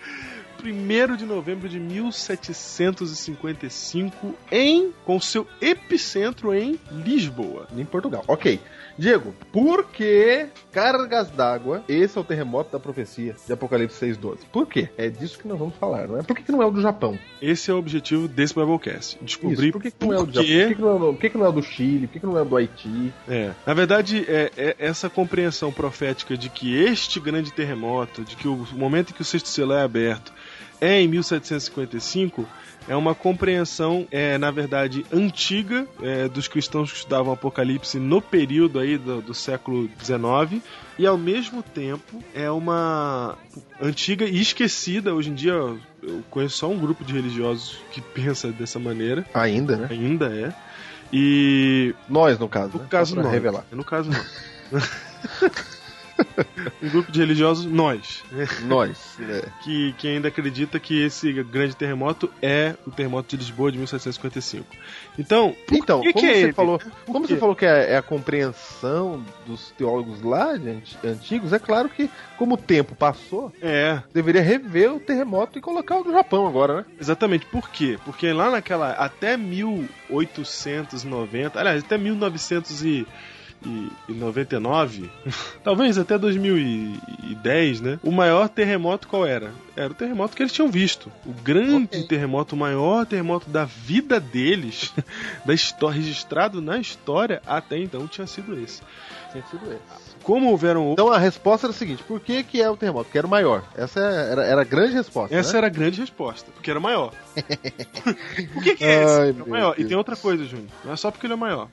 [0.62, 7.68] 1 de novembro de 1755 em com seu epicentro em Lisboa.
[7.76, 8.24] Em Portugal.
[8.26, 8.58] Ok.
[8.98, 11.84] Diego, por que cargas d'água?
[11.86, 14.38] Esse é o terremoto da profecia de Apocalipse 6,12.
[14.50, 14.88] Por quê?
[14.96, 16.22] É disso que nós vamos falar, não é?
[16.22, 17.18] Por que, que não é o do Japão?
[17.40, 19.18] Esse é o objetivo desse Biblecast.
[19.22, 20.46] Descobrir Isso, por que, que não é o do Japão?
[20.48, 22.06] Por que, que não é o- por que, que não é o do Chile?
[22.06, 23.12] Por que, que não é o do Haiti?
[23.28, 28.48] É, na verdade, é, é essa compreensão profética de que este grande terremoto, de que
[28.48, 30.32] o momento em que o sexto selo é aberto
[30.80, 32.46] em 1755,
[32.88, 38.78] é uma compreensão, é, na verdade, antiga é, dos cristãos que estudavam Apocalipse no período
[38.78, 40.62] aí do, do século XIX
[40.98, 43.36] e, ao mesmo tempo, é uma
[43.80, 45.14] antiga e esquecida.
[45.14, 49.76] Hoje em dia, eu conheço só um grupo de religiosos que pensa dessa maneira, Ainda,
[49.76, 49.88] né?
[49.90, 50.54] ainda é.
[51.12, 52.76] E Nós, no caso.
[52.76, 52.86] no né?
[52.88, 53.30] caso não.
[53.30, 53.64] revelar.
[53.70, 54.80] No caso não.
[56.82, 58.22] um grupo de religiosos, nós,
[58.64, 59.16] Nós.
[59.18, 59.42] né?
[59.62, 64.66] que, que ainda acredita que esse grande terremoto é o terremoto de Lisboa de 1755.
[65.18, 66.52] Então, Então, que, como, que é você ele?
[66.52, 67.34] falou, Por como quê?
[67.34, 71.88] você falou que é, é a compreensão dos teólogos lá, de anti- antigos, é claro
[71.88, 76.46] que, como o tempo passou, É, deveria rever o terremoto e colocar o do Japão
[76.46, 76.84] agora, né?
[77.00, 77.46] exatamente.
[77.46, 77.98] Por quê?
[78.04, 78.92] Porque lá naquela.
[78.92, 81.96] Até 1890, aliás, até
[83.66, 85.10] 1999,
[85.62, 87.98] talvez até 2010, né?
[88.02, 89.52] O maior terremoto qual era?
[89.76, 91.10] Era o terremoto que eles tinham visto.
[91.24, 92.06] O grande Ok.
[92.06, 94.92] terremoto, o maior terremoto da vida deles,
[95.44, 98.82] da história, registrado na história, até então tinha sido esse.
[99.32, 100.16] Tinha sido esse.
[100.22, 100.92] Como houveram.
[100.92, 103.04] Então a resposta era a seguinte: por que, que é o terremoto?
[103.04, 103.62] Porque era o maior.
[103.76, 105.34] Essa era, era a grande resposta.
[105.34, 105.58] Essa né?
[105.58, 107.12] era a grande resposta, porque era maior.
[108.52, 109.20] Por que, que é esse?
[109.20, 109.74] Ai, É o maior.
[109.78, 110.68] E tem outra coisa, Júnior.
[110.84, 111.68] Não é só porque ele é o maior.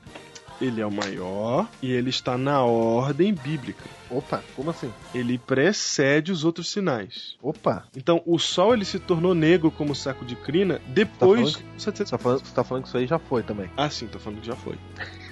[0.63, 3.83] Ele é o maior e ele está na ordem bíblica.
[4.09, 4.89] Opa, como assim?
[5.13, 7.35] Ele precede os outros sinais.
[7.41, 11.61] Opa, Então, o sol ele se tornou negro como saco de crina depois.
[11.77, 13.69] você tá falando, você tá falando que isso aí já foi também.
[13.75, 14.77] Ah, sim, tô falando que já foi.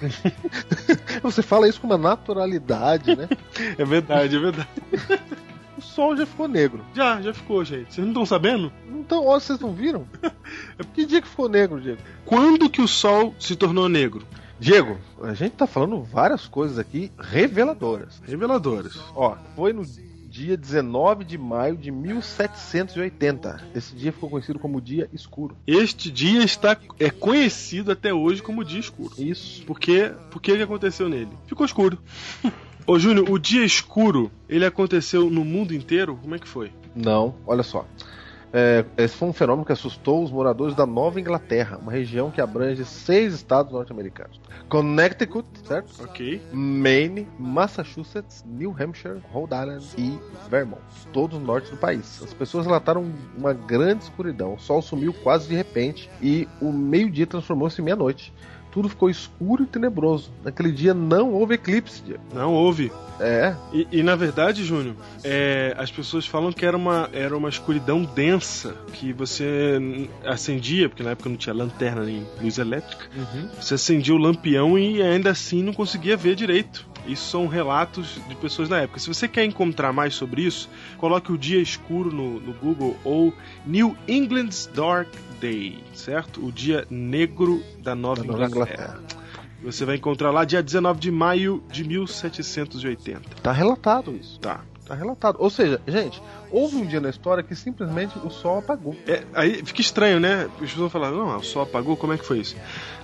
[1.22, 3.28] Você fala isso com uma naturalidade, né?
[3.78, 4.68] É verdade, é verdade.
[5.78, 6.84] o sol já ficou negro.
[6.94, 7.94] Já, já ficou, gente.
[7.94, 8.72] Vocês não estão sabendo?
[8.88, 10.06] Então, ó, vocês não viram?
[10.92, 12.00] Que dia que ficou negro, Diego?
[12.24, 14.26] Quando que o sol se tornou negro?
[14.62, 18.22] Diego, a gente tá falando várias coisas aqui reveladoras.
[18.24, 18.96] Reveladoras.
[19.12, 23.60] Ó, foi no dia 19 de maio de 1780.
[23.74, 25.56] Esse dia ficou conhecido como Dia Escuro.
[25.66, 29.12] Este dia está é conhecido até hoje como dia escuro.
[29.18, 29.64] Isso.
[29.64, 30.12] Por quê?
[30.30, 31.32] Por que que aconteceu nele?
[31.48, 31.98] Ficou escuro.
[32.86, 36.16] Ô Júnior, o dia escuro, ele aconteceu no mundo inteiro?
[36.22, 36.70] Como é que foi?
[36.94, 37.84] Não, olha só.
[38.52, 42.40] É, esse foi um fenômeno que assustou os moradores da Nova Inglaterra, uma região que
[42.40, 44.38] abrange seis estados norte-americanos:
[44.68, 46.04] Connecticut, certo?
[46.04, 46.42] Ok.
[46.52, 50.18] Maine, Massachusetts, New Hampshire, Rhode Island e
[50.50, 52.22] Vermont, todos no norte do país.
[52.22, 54.54] As pessoas relataram uma grande escuridão.
[54.54, 58.34] O sol sumiu quase de repente e o meio-dia transformou-se em meia-noite.
[58.72, 60.30] Tudo ficou escuro e tenebroso.
[60.42, 62.02] Naquele dia não houve eclipse.
[62.34, 62.90] Não houve.
[63.20, 67.48] É, E, e, na verdade, Júnior, é, as pessoas falam que era uma, era uma
[67.48, 73.06] escuridão densa, que você acendia, porque na época não tinha lanterna nem luz elétrica,
[73.60, 76.84] você acendia o lampião e ainda assim não conseguia ver direito.
[77.06, 79.00] Isso são relatos de pessoas na época.
[79.00, 83.32] Se você quer encontrar mais sobre isso, coloque o Dia Escuro no, no Google ou
[83.66, 85.08] New England's Dark
[85.40, 86.44] Day, certo?
[86.44, 89.00] O Dia Negro da Nova, Da Nova Inglaterra.
[89.00, 89.22] Inglaterra.
[89.62, 93.20] Você vai encontrar lá dia 19 de maio de 1780.
[93.42, 94.38] Tá relatado isso.
[94.40, 94.60] Tá.
[94.84, 95.36] Tá relatado.
[95.38, 98.96] Ou seja, gente, houve um dia na história que simplesmente o sol apagou.
[99.06, 100.50] É, aí fica estranho, né?
[100.54, 102.56] As pessoas falam, não, o sol apagou, como é que foi isso?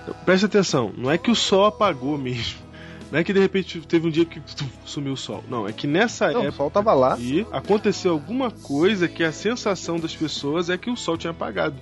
[0.03, 2.68] Então, preste atenção, não é que o sol apagou mesmo.
[3.11, 4.39] Não é que de repente teve um dia que
[4.85, 5.43] sumiu o sol.
[5.49, 7.17] Não, é que nessa Não, o época sol tava lá.
[7.19, 11.75] e aconteceu alguma coisa que a sensação das pessoas é que o sol tinha apagado.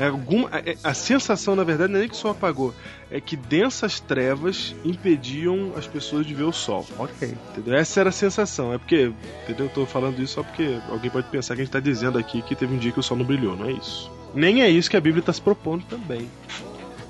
[0.00, 2.74] É alguma, é- a sensação, na verdade, não é nem que o sol apagou,
[3.08, 6.84] é que densas trevas impediam as pessoas de ver o sol.
[6.98, 7.32] Ok.
[7.52, 7.74] Entendeu?
[7.74, 8.72] Essa era a sensação.
[8.72, 9.12] É porque,
[9.44, 9.66] entendeu?
[9.66, 12.42] Eu tô falando isso só porque alguém pode pensar que a gente tá dizendo aqui
[12.42, 14.10] que teve um dia que o sol não brilhou, não é isso.
[14.34, 16.28] Nem é isso que a Bíblia está se propondo também.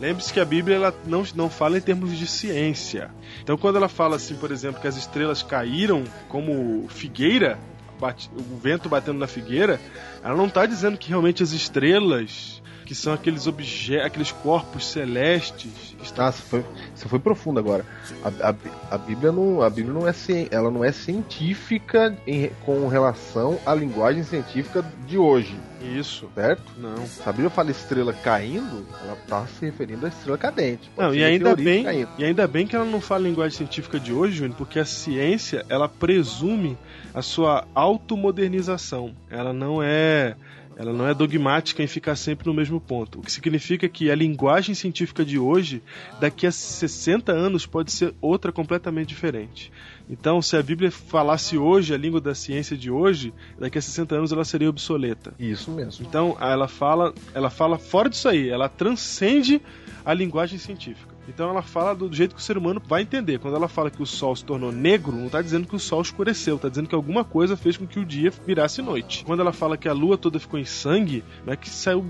[0.04, 3.10] Lembre-se que a Bíblia ela não, não fala em termos de ciência.
[3.42, 7.58] Então, quando ela fala assim, por exemplo, que as estrelas caíram como figueira,
[7.98, 9.80] bate- o vento batendo na figueira,
[10.22, 15.94] ela não está dizendo que realmente as estrelas, que são aqueles objetos, aqueles corpos celestes,
[16.18, 17.84] Ah, você foi, você foi profundo agora.
[18.22, 18.54] A, a-
[18.90, 20.12] a Bíblia não, a Bíblia não é,
[20.50, 26.28] ela não é científica em- com relação à linguagem científica de hoje, Isso.
[26.34, 26.62] certo?
[26.78, 27.06] Não.
[27.06, 30.90] Se a Bíblia fala estrela caindo, ela tá se referindo à estrela cadente.
[30.94, 32.08] Pode Não, e ainda bem, caindo.
[32.18, 35.64] e ainda bem que ela não fala linguagem científica de hoje, Júnior, porque a ciência,
[35.68, 36.76] ela presume
[37.14, 39.12] a sua automodernização.
[39.30, 40.36] Ela não é
[40.76, 43.20] ela não é dogmática em ficar sempre no mesmo ponto.
[43.20, 45.82] O que significa que a linguagem científica de hoje,
[46.20, 49.72] daqui a 60 anos, pode ser outra completamente diferente.
[50.08, 54.14] Então, se a Bíblia falasse hoje a língua da ciência de hoje, daqui a 60
[54.16, 55.32] anos ela seria obsoleta.
[55.38, 56.04] Isso mesmo.
[56.06, 59.62] Então ela fala, ela fala fora disso aí, ela transcende
[60.04, 61.13] a linguagem científica.
[61.28, 63.38] Então ela fala do jeito que o ser humano vai entender.
[63.38, 66.02] Quando ela fala que o sol se tornou negro, não está dizendo que o sol
[66.02, 69.24] escureceu, está dizendo que alguma coisa fez com que o dia virasse noite.
[69.24, 72.04] Quando ela fala que a lua toda ficou em sangue, não é que saiu,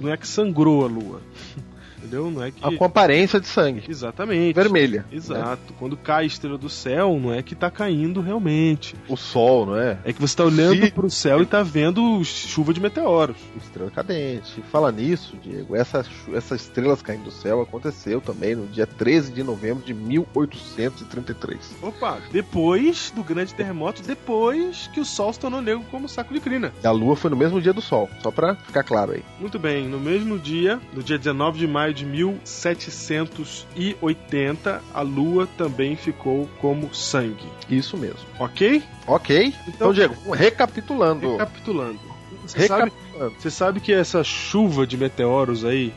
[0.00, 1.20] não é que sangrou a lua.
[2.04, 2.30] Entendeu?
[2.30, 3.82] Não é que Ah, Com aparência de sangue.
[3.88, 4.54] Exatamente.
[4.54, 5.00] Vermelha.
[5.10, 5.16] né?
[5.16, 5.72] Exato.
[5.78, 8.94] Quando cai a estrela do céu, não é que tá caindo realmente.
[9.08, 9.98] O sol, não é?
[10.04, 13.36] É que você tá olhando Se- pro céu e tá vendo chuva de meteoros.
[13.56, 14.62] Estrela cadente.
[14.70, 15.74] Fala nisso, Diego.
[15.74, 21.76] Essas, essas estrelas caindo do céu aconteceu também no dia 13 de novembro de 1833.
[21.82, 26.40] Opa, depois do grande terremoto, depois que o Sol se tornou negro como saco de
[26.40, 26.72] crina.
[26.82, 29.22] E a lua foi no mesmo dia do sol, só pra ficar claro aí.
[29.40, 35.94] Muito bem, no mesmo dia, no dia 19 de maio de 1780, a lua também
[35.96, 37.46] ficou como sangue.
[37.70, 38.18] Isso mesmo.
[38.38, 38.82] Ok?
[39.06, 39.46] Ok.
[39.46, 41.32] Então, Então, Diego, recapitulando.
[41.32, 41.98] recapitulando.
[42.46, 43.34] Você sabe, Recapitulando.
[43.40, 45.92] você sabe que essa chuva de meteoros aí,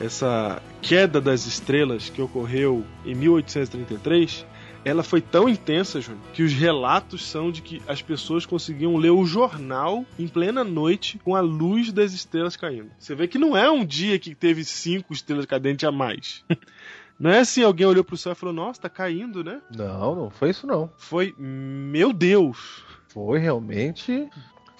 [0.00, 4.46] essa queda das estrelas que ocorreu em 1833,
[4.84, 9.10] ela foi tão intensa, Júnior, que os relatos são de que as pessoas conseguiam ler
[9.10, 12.90] o jornal em plena noite com a luz das estrelas caindo.
[12.98, 16.44] Você vê que não é um dia que teve cinco estrelas cadentes a mais.
[17.18, 19.60] Não é assim, alguém olhou pro céu e falou, nossa, tá caindo, né?
[19.76, 20.90] Não, não foi isso não.
[20.96, 24.26] Foi, meu Deus, Foi realmente.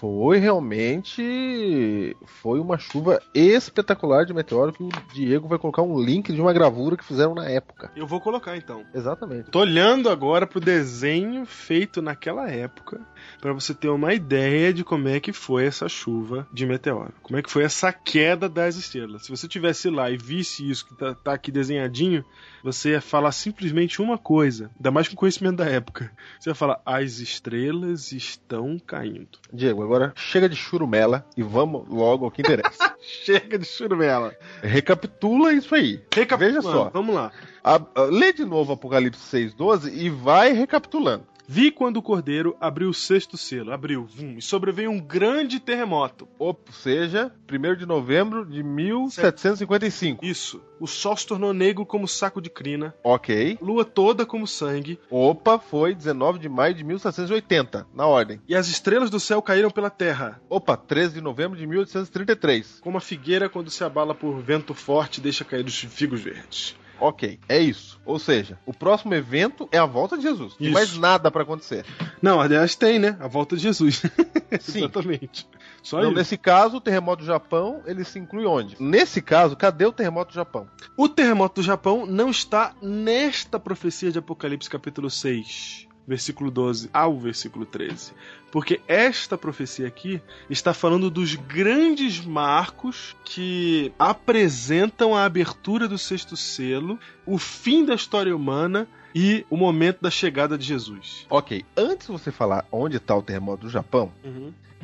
[0.01, 2.17] Foi realmente.
[2.25, 6.55] Foi uma chuva espetacular de meteoro que o Diego vai colocar um link de uma
[6.55, 7.93] gravura que fizeram na época.
[7.95, 8.83] eu vou colocar então.
[8.95, 9.51] Exatamente.
[9.51, 12.99] Tô olhando agora pro desenho feito naquela época
[13.41, 17.13] para você ter uma ideia de como é que foi essa chuva de meteoro.
[17.23, 19.25] Como é que foi essa queda das estrelas.
[19.25, 22.25] Se você tivesse lá e visse isso que tá, tá aqui desenhadinho,
[22.63, 26.11] você ia falar simplesmente uma coisa, ainda mais com conhecimento da época.
[26.39, 29.39] Você ia falar: as estrelas estão caindo.
[29.53, 32.91] Diego, agora chega de churumela e vamos logo ao que interessa.
[33.03, 34.35] Chega de churumela.
[34.63, 36.03] Recapitula isso aí.
[36.39, 36.91] Veja só.
[36.91, 37.33] Vamos lá.
[37.65, 41.25] A- a- lê de novo Apocalipse 6,12 e vai recapitulando.
[41.53, 46.29] Vi quando o cordeiro abriu o sexto selo, abriu, vum, e sobreveio um grande terremoto.
[46.39, 50.25] Ou seja, 1 de novembro de 1755.
[50.25, 50.63] Isso.
[50.79, 53.59] O sol se tornou negro como saco de crina, Ok.
[53.61, 58.41] lua toda como sangue, Opa, foi 19 de maio de 1780, na ordem.
[58.47, 62.79] e as estrelas do céu caíram pela terra, Opa, 13 de novembro de 1833.
[62.81, 66.77] como a figueira quando se abala por vento forte deixa cair os figos verdes.
[67.01, 67.99] Ok, é isso.
[68.05, 70.55] Ou seja, o próximo evento é a volta de Jesus.
[70.55, 70.75] Tem Isso.
[70.75, 71.85] mais nada pra acontecer.
[72.21, 73.17] Não, aliás, tem, né?
[73.21, 74.03] A volta de Jesus.
[74.61, 74.79] Sim.
[74.81, 75.47] Exatamente.
[75.83, 76.19] Só Então, isso.
[76.19, 78.77] nesse caso, o terremoto do Japão, ele se inclui onde?
[78.79, 80.69] Nesse caso, cadê o terremoto do Japão?
[80.97, 87.19] O terremoto do Japão não está nesta profecia de Apocalipse capítulo 6, versículo 12 ao
[87.19, 88.13] versículo 13.
[88.51, 96.37] Porque esta profecia aqui está falando dos grandes marcos que apresentam a abertura do sexto
[96.37, 101.27] selo, o fim da história humana e o momento da chegada de Jesus.
[101.29, 104.13] Ok, antes de você falar onde está o terremoto do Japão,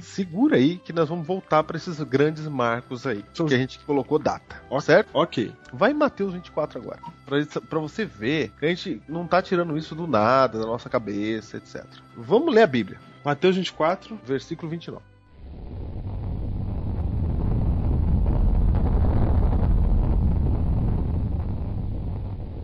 [0.00, 4.18] segura aí que nós vamos voltar para esses grandes marcos aí, que a gente colocou
[4.18, 5.08] data, certo?
[5.14, 5.52] Ok.
[5.72, 7.00] Vai em Mateus 24 agora,
[7.68, 11.56] pra você ver que a gente não tá tirando isso do nada, da nossa cabeça,
[11.56, 11.84] etc.
[12.16, 14.18] Vamos ler a Bíblia, Mateus 24.
[14.24, 15.02] versículo 29.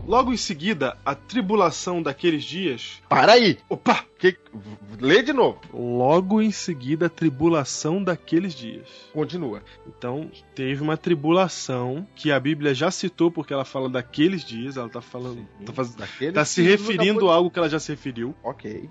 [0.05, 3.01] Logo em seguida, a tribulação daqueles dias.
[3.07, 3.57] Para aí!
[3.69, 4.03] Opa!
[4.19, 4.37] Que...
[4.99, 5.59] Lê de novo.
[5.73, 8.87] Logo em seguida, a tribulação daqueles dias.
[9.13, 9.61] Continua.
[9.87, 14.89] Então, teve uma tribulação que a Bíblia já citou, porque ela fala daqueles dias, ela
[14.89, 15.47] tá falando.
[15.65, 15.95] Tá, faz-
[16.33, 18.35] tá se referindo a algo que ela já se referiu.
[18.43, 18.89] Ok.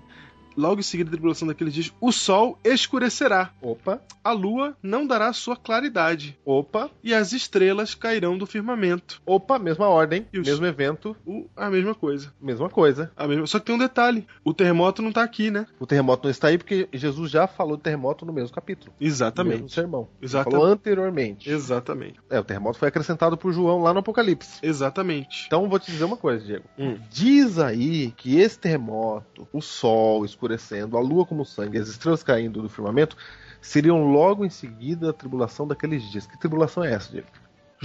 [0.55, 5.31] Logo em seguida, a tribulação daqueles dias, o sol escurecerá, Opa, a lua não dará
[5.33, 9.21] sua claridade, opa, e as estrelas cairão do firmamento.
[9.25, 12.33] opa, mesma ordem, E os- mesmo evento, O- a mesma coisa.
[12.41, 13.11] mesma coisa.
[13.15, 13.47] A mesma...
[13.47, 15.65] Só que tem um detalhe: o terremoto não tá aqui, né?
[15.79, 18.91] O terremoto não está aí porque Jesus já falou de terremoto no mesmo capítulo.
[18.99, 19.73] No mesmo Exatamente.
[19.73, 20.07] sermão.
[20.21, 20.51] Exatamente.
[20.59, 21.49] falou anteriormente.
[21.49, 22.19] Exatamente.
[22.29, 24.59] É, o terremoto foi acrescentado por João lá no Apocalipse.
[24.61, 25.45] Exatamente.
[25.47, 26.65] Então vou te dizer uma coisa, Diego.
[26.77, 26.97] Hum.
[27.09, 32.61] Diz aí que esse terremoto, o sol escurecendo, a lua como sangue, as estrelas caindo
[32.61, 33.15] do firmamento,
[33.61, 36.27] seriam logo em seguida a tribulação daqueles dias.
[36.27, 37.27] Que tribulação é essa, Diego?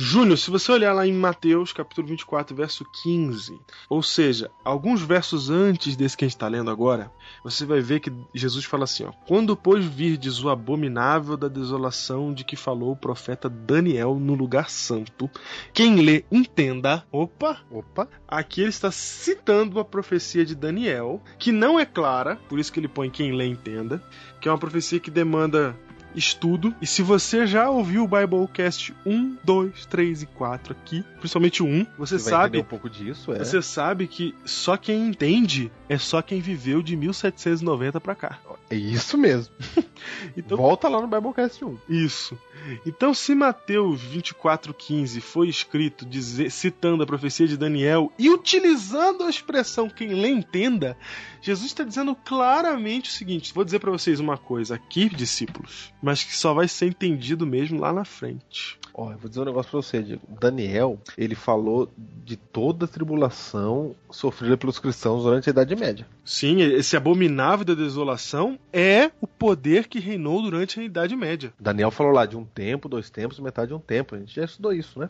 [0.00, 3.58] Júnior, se você olhar lá em Mateus, capítulo 24, verso 15,
[3.90, 7.10] ou seja, alguns versos antes desse que a gente está lendo agora,
[7.42, 12.32] você vai ver que Jesus fala assim: ó, Quando, pois, virdes o abominável da desolação
[12.32, 15.28] de que falou o profeta Daniel no lugar santo,
[15.74, 17.04] quem lê, entenda.
[17.10, 17.58] Opa!
[17.68, 22.72] Opa, Aqui ele está citando a profecia de Daniel, que não é clara, por isso
[22.72, 24.00] que ele põe quem lê, entenda,
[24.40, 25.76] que é uma profecia que demanda
[26.14, 26.74] estudo.
[26.80, 31.66] E se você já ouviu o Biblecast 1, 2, 3 e 4 aqui, principalmente o
[31.66, 32.58] 1, você, você sabe.
[32.58, 33.38] um pouco disso, é.
[33.38, 38.38] Você sabe que só quem entende é só quem viveu de 1790 pra cá.
[38.70, 39.54] É isso mesmo.
[40.36, 41.78] Então, Volta lá no Biblecast 1.
[41.88, 42.38] Isso.
[42.86, 49.30] Então, se Mateus 24,15 foi escrito dizer- citando a profecia de Daniel e utilizando a
[49.30, 50.96] expressão quem lê entenda,
[51.40, 56.22] Jesus está dizendo claramente o seguinte: vou dizer para vocês uma coisa aqui, discípulos, mas
[56.22, 58.78] que só vai ser entendido mesmo lá na frente.
[58.94, 60.22] Ó, eu vou dizer um negócio pra você, Diego.
[60.40, 66.04] Daniel, ele falou de toda a tribulação sofrida pelos cristãos durante a Idade Média.
[66.24, 71.52] Sim, esse abominável da desolação é o poder que reinou durante a Idade Média.
[71.60, 74.14] Daniel falou lá de um tempo, dois tempos, metade de um tempo.
[74.14, 75.08] A gente já estudou isso, né?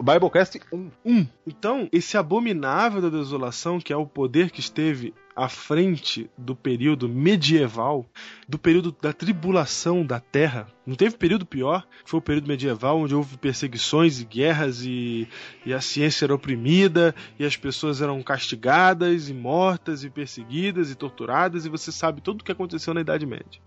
[0.00, 0.90] Biblecast 1.
[1.04, 1.26] Um.
[1.46, 7.08] Então, esse abominável da desolação, que é o poder que esteve à frente do período
[7.08, 8.06] medieval,
[8.48, 13.14] do período da tribulação da terra, não teve período pior, foi o período medieval, onde
[13.14, 15.26] houve perseguições e guerras e,
[15.66, 20.94] e a ciência era oprimida e as pessoas eram castigadas e mortas e perseguidas e
[20.94, 23.60] torturadas, e você sabe tudo o que aconteceu na Idade Média.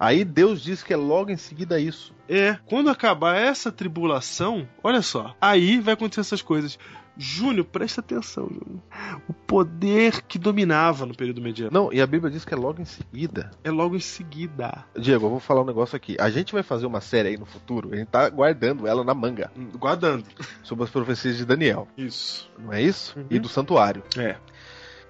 [0.00, 2.14] Aí Deus diz que é logo em seguida isso.
[2.26, 6.78] É, quando acabar essa tribulação, olha só, aí vai acontecer essas coisas.
[7.18, 8.80] Júnior, presta atenção, Júnior.
[9.28, 12.80] O poder que dominava no período medieval Não, e a Bíblia diz que é logo
[12.80, 13.50] em seguida.
[13.62, 14.86] é logo em seguida.
[14.98, 16.16] Diego, eu vou falar um negócio aqui.
[16.18, 19.12] A gente vai fazer uma série aí no futuro, a gente tá guardando ela na
[19.12, 20.24] manga, Hum, Guardando.
[20.62, 22.50] sobre as profecias de Daniel, Isso.
[22.58, 23.18] não é isso?
[23.18, 23.26] Uhum.
[23.28, 24.02] E do santuário.
[24.16, 24.36] É.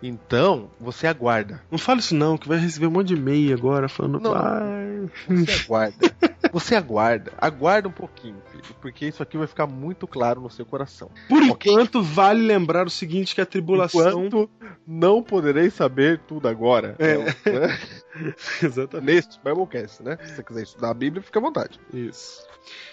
[0.03, 1.61] Então, você aguarda.
[1.70, 4.20] Não fala isso não, que vai receber um monte de e-mail agora falando.
[4.20, 4.32] Não.
[4.34, 5.11] "Ai".
[5.28, 5.96] Você aguarda.
[6.53, 7.32] Você aguarda.
[7.38, 11.11] Aguarda um pouquinho, filho, porque isso aqui vai ficar muito claro no seu coração.
[11.28, 11.70] Por Ok.
[11.72, 14.24] enquanto, vale lembrar o seguinte: que a tribulação.
[14.26, 14.51] Enquanto
[14.86, 16.96] não podereis saber tudo agora.
[16.98, 17.16] É.
[17.18, 17.78] né?
[18.62, 19.07] Exatamente.
[19.14, 20.18] Neste Biblecast, né?
[20.22, 21.78] Se você quiser estudar a Bíblia, fica à vontade.
[21.92, 22.42] Isso.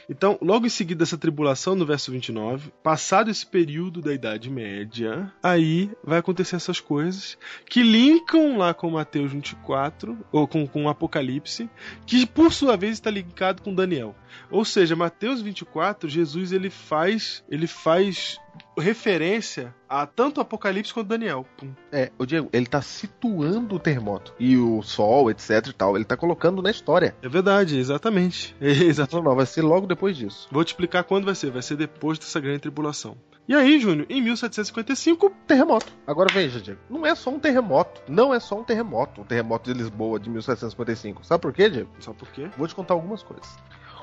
[0.10, 5.32] Então, logo em seguida dessa tribulação, no verso 29, passado esse período da Idade Média,
[5.44, 7.38] aí vai acontecer essas coisas
[7.70, 11.70] que linkam lá com Mateus 24, ou com, com Apocalipse,
[12.06, 14.16] que por sua vez está linkado com Daniel.
[14.50, 18.40] Ou seja, Mateus 24, Jesus ele faz, ele faz
[18.78, 21.46] referência a tanto Apocalipse quanto Daniel.
[21.58, 21.72] Pum.
[21.92, 25.96] É, o Diego, ele tá situando o terremoto e o sol, etc e tal.
[25.96, 27.16] Ele tá colocando na história.
[27.22, 28.56] É verdade, exatamente.
[28.68, 29.24] É, exatamente.
[29.24, 30.48] Não, não, vai ser logo depois disso.
[30.52, 31.52] Vou te explicar quando vai ser.
[31.52, 33.16] Vai ser depois dessa grande tribulação.
[33.48, 35.94] E aí, Júnior, em 1755, Terremoto.
[36.06, 36.82] Agora veja, Diego.
[36.90, 38.02] Não é só um terremoto.
[38.08, 39.22] Não é só um terremoto.
[39.22, 41.26] O terremoto de Lisboa de 1755.
[41.26, 41.90] Sabe por quê, Diego?
[42.00, 42.50] sabe por quê?
[42.58, 43.48] Vou te contar algumas coisas.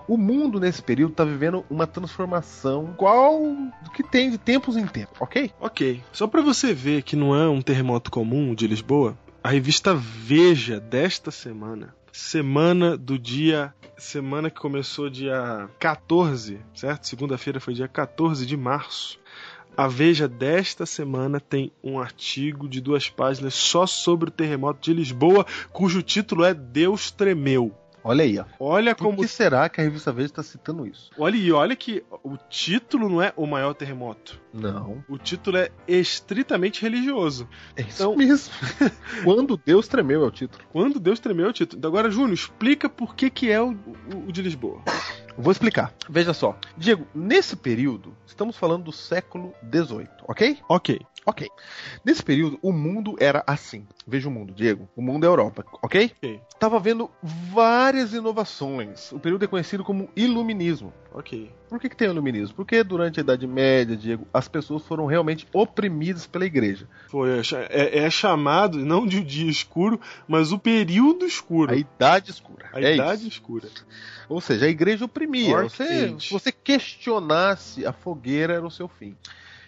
[0.07, 3.41] O mundo nesse período está vivendo uma transformação igual
[3.95, 5.51] que tem de tempos em tempos, ok?
[5.59, 6.03] Ok.
[6.13, 10.79] Só pra você ver que não é um terremoto comum de Lisboa, a revista Veja
[10.79, 13.75] desta semana, semana do dia.
[13.97, 17.07] Semana que começou dia 14, certo?
[17.07, 19.21] Segunda-feira foi dia 14 de março.
[19.77, 24.93] A Veja desta semana tem um artigo de duas páginas só sobre o terremoto de
[24.93, 27.73] Lisboa, cujo título é Deus Tremeu.
[28.05, 28.45] Olha aí, ó.
[28.61, 29.19] Olha Por como.
[29.23, 31.11] que será que a revista Veja está citando isso?
[31.19, 34.39] Olha e olha que o título não é o maior terremoto.
[34.53, 35.03] Não.
[35.09, 37.49] O título é estritamente religioso.
[37.77, 38.53] É isso Então- mesmo.
[39.25, 40.63] Quando Deus tremeu é o título.
[40.73, 41.79] Quando Deus tremeu é o título.
[41.79, 44.83] Então, Agora, Júnior, explica por que, que é o, o- o de Lisboa.
[45.37, 45.93] Vou explicar.
[46.09, 46.57] Veja só.
[46.77, 50.59] Diego, nesse período, estamos falando do século XVIII, ok?
[50.69, 51.01] Ok.
[51.27, 51.49] Ok.
[52.05, 53.87] Nesse período, o mundo era assim.
[54.07, 54.89] Veja o mundo, Diego.
[54.95, 56.13] O mundo é a Europa, ok?
[56.19, 56.41] Ok.
[56.59, 59.11] Tava havendo várias inovações.
[59.11, 60.93] O período é conhecido como Iluminismo.
[61.13, 61.51] Ok.
[61.69, 62.55] Por que, que tem o Iluminismo?
[62.55, 66.87] Porque durante a Idade Média, Diego, as pessoas foram realmente oprimidas pela igreja.
[67.09, 69.99] Foi, é, é- é chamado não de dia escuro,
[70.29, 71.73] mas o período escuro.
[71.73, 72.69] A Idade Escura.
[72.73, 73.29] A é idade isso.
[73.29, 73.69] escura.
[74.29, 75.63] Ou seja, a igreja oprimia.
[75.63, 79.17] Você, se você questionasse, a fogueira era o seu fim.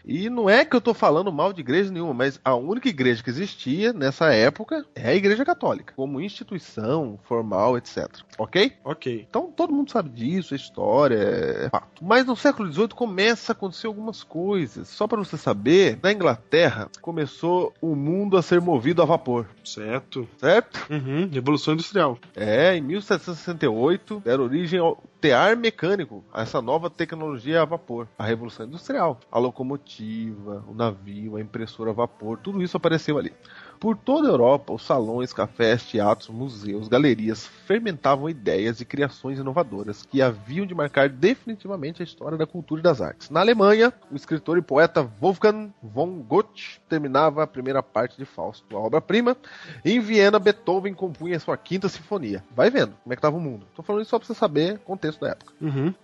[0.07, 3.23] E não é que eu tô falando mal de igreja nenhuma, mas a única igreja
[3.23, 8.09] que existia nessa época é a Igreja Católica, como instituição formal, etc.
[8.39, 8.73] Ok?
[8.85, 9.27] Ok.
[9.29, 12.05] Então todo mundo sabe disso, é história, é fato.
[12.05, 14.89] Mas no século XVIII começa a acontecer algumas coisas.
[14.89, 20.29] Só para você saber, na Inglaterra começou o mundo a ser movido a vapor, Certo.
[20.39, 20.87] certo?
[20.89, 21.29] Uhum.
[21.33, 22.17] Revolução Industrial.
[22.35, 28.65] É, em 1768 deram origem ao tear mecânico, essa nova tecnologia a vapor, a Revolução
[28.65, 33.33] Industrial, a locomotiva, o navio, a impressora a vapor, tudo isso apareceu ali.
[33.79, 40.05] Por toda a Europa, os salões, cafés, teatros, museus, galerias fermentavam ideias e criações inovadoras
[40.05, 43.31] que haviam de marcar definitivamente a história da cultura e das artes.
[43.31, 48.77] Na Alemanha, o escritor e poeta Wolfgang von Goethe terminava a primeira parte de Fausto,
[48.77, 49.37] a obra-prima.
[49.85, 52.45] Em Viena, Beethoven compunha sua quinta sinfonia.
[52.55, 53.67] Vai vendo como é que estava o mundo.
[53.75, 55.53] Tô falando isso só para você saber o contexto da época.
[55.61, 55.95] Uhum.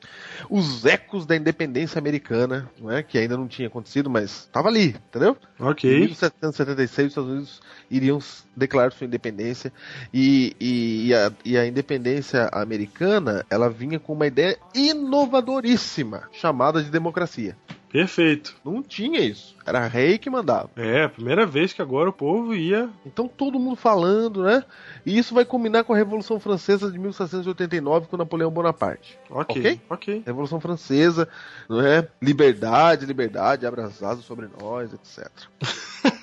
[0.50, 3.02] Os ecos da independência americana, não é?
[3.02, 5.36] que ainda não tinha acontecido, mas estava ali, entendeu?
[5.60, 6.00] Em Ok.
[6.00, 8.18] 1776, os Estados Unidos iriam
[8.56, 9.72] declarar sua independência
[10.12, 16.82] e, e- e a, e a independência americana ela vinha com uma ideia inovadoríssima chamada
[16.82, 17.56] de democracia.
[17.90, 18.56] Perfeito.
[18.64, 20.70] Não tinha isso, era rei que mandava.
[20.76, 22.88] É, a primeira vez que agora o povo ia.
[23.04, 24.64] Então todo mundo falando, né?
[25.04, 29.18] E isso vai combinar com a Revolução Francesa de 1789 com Napoleão Bonaparte.
[29.28, 29.60] Ok.
[29.60, 29.80] Ok?
[29.90, 30.22] Ok.
[30.24, 31.28] Revolução Francesa,
[31.68, 32.08] não é?
[32.22, 35.28] Liberdade, liberdade, abra as asas sobre nós, etc.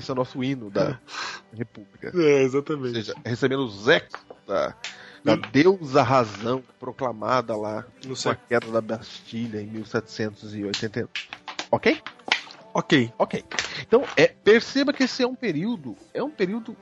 [0.00, 0.98] Esse é o nosso hino da
[1.52, 2.08] República.
[2.08, 2.92] É, Ou exatamente.
[2.94, 4.74] seja, recebendo os ecos da,
[5.24, 11.08] da deusa razão proclamada lá No com a queda da Bastilha em 1789.
[11.70, 12.00] Ok?
[12.74, 13.12] Ok.
[13.18, 13.44] Ok.
[13.82, 16.76] Então, é, perceba que esse é um período, é um período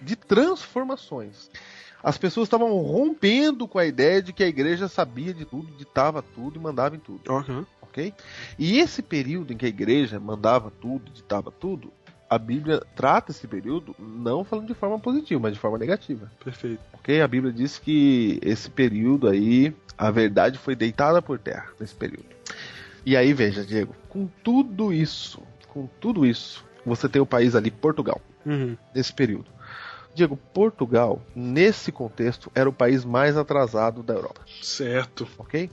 [0.00, 1.50] de transformações.
[2.02, 6.22] As pessoas estavam rompendo com a ideia de que a igreja sabia de tudo, ditava
[6.22, 7.66] tudo e mandava em tudo, Uhum.
[7.82, 8.14] ok?
[8.58, 11.92] E esse período em que a igreja mandava tudo, ditava tudo,
[12.30, 16.80] a Bíblia trata esse período não falando de forma positiva, mas de forma negativa, Perfeito.
[16.92, 17.20] ok?
[17.20, 22.24] A Bíblia diz que esse período aí, a verdade foi deitada por terra nesse período.
[23.04, 27.70] E aí, veja, Diego, com tudo isso, com tudo isso, você tem o país ali,
[27.70, 28.76] Portugal, Uhum.
[28.94, 29.46] nesse período.
[30.14, 35.26] Diego, Portugal, nesse contexto, era o país mais atrasado da Europa, Certo.
[35.38, 35.68] ok?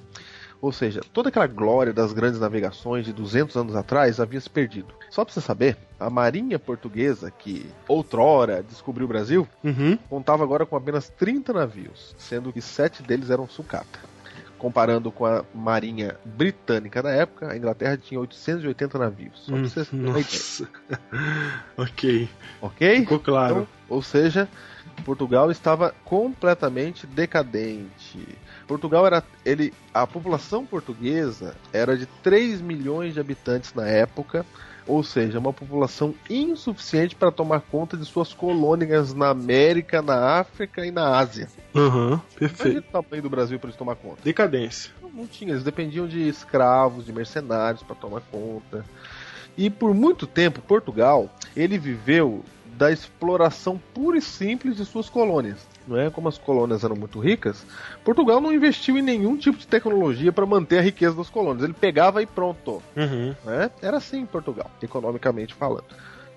[0.61, 4.93] Ou seja, toda aquela glória das grandes navegações de 200 anos atrás havia se perdido.
[5.09, 9.97] Só para você saber, a marinha portuguesa, que outrora descobriu o Brasil, Uhum.
[10.09, 13.99] contava agora com apenas 30 navios, sendo que sete deles eram sucata.
[14.57, 19.43] Comparando com a marinha britânica da época, a Inglaterra tinha 880 navios.
[19.45, 20.23] Só pra você ter uma ideia.
[20.23, 20.67] Nossa.
[21.77, 22.29] ok.
[22.61, 22.99] Ok?
[23.01, 23.55] Ficou claro.
[23.55, 24.49] Então, ou seja,
[25.05, 28.27] Portugal estava completamente decadente.
[28.67, 34.45] Portugal era ele a população portuguesa era de 3 milhões de habitantes na época,
[34.85, 40.85] ou seja, uma população insuficiente para tomar conta de suas colônias na América, na África
[40.85, 41.47] e na Ásia.
[41.73, 42.07] Uhum.
[42.07, 42.89] Imagina Perfeito.
[42.89, 44.21] o tamanho do Brasil para eles tomar conta.
[44.23, 44.91] Decadência.
[45.01, 48.85] Não, não tinha, eles dependiam de escravos, de mercenários para tomar conta.
[49.57, 52.43] E por muito tempo, Portugal, ele viveu
[52.77, 55.57] da exploração pura e simples de suas colônias.
[55.87, 56.09] Não é?
[56.09, 57.65] Como as colônias eram muito ricas,
[58.03, 61.63] Portugal não investiu em nenhum tipo de tecnologia para manter a riqueza das colônias.
[61.63, 62.83] Ele pegava e pronto.
[62.95, 63.33] Uhum.
[63.45, 63.71] né?
[63.81, 65.85] Era assim em Portugal, economicamente falando.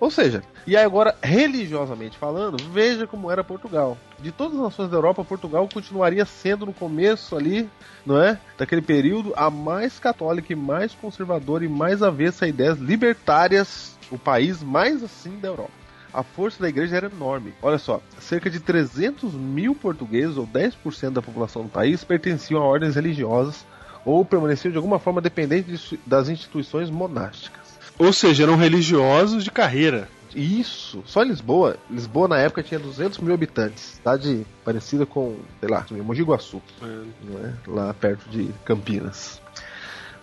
[0.01, 3.99] Ou seja, e agora, religiosamente falando, veja como era Portugal.
[4.19, 7.69] De todas as nações da Europa, Portugal continuaria sendo no começo ali,
[8.07, 8.39] não é?
[8.57, 14.17] Daquele período, a mais católica e mais conservadora e mais avessa a ideias libertárias, o
[14.17, 15.80] país mais assim da Europa.
[16.13, 17.55] A força da igreja era enorme.
[17.63, 22.67] Olha só, cerca de 300 mil portugueses, ou 10% da população do país, pertenciam a
[22.67, 23.65] ordens religiosas
[24.05, 27.61] ou permaneciam de alguma forma dependentes de- das instituições monásticas.
[27.99, 30.09] Ou seja, eram religiosos de carreira.
[30.35, 31.77] Isso, só Lisboa.
[31.91, 36.63] Lisboa na época tinha 200 mil habitantes, cidade parecida com, sei lá, Mogi Guaçu,
[37.45, 37.53] é?
[37.67, 39.40] lá perto de Campinas.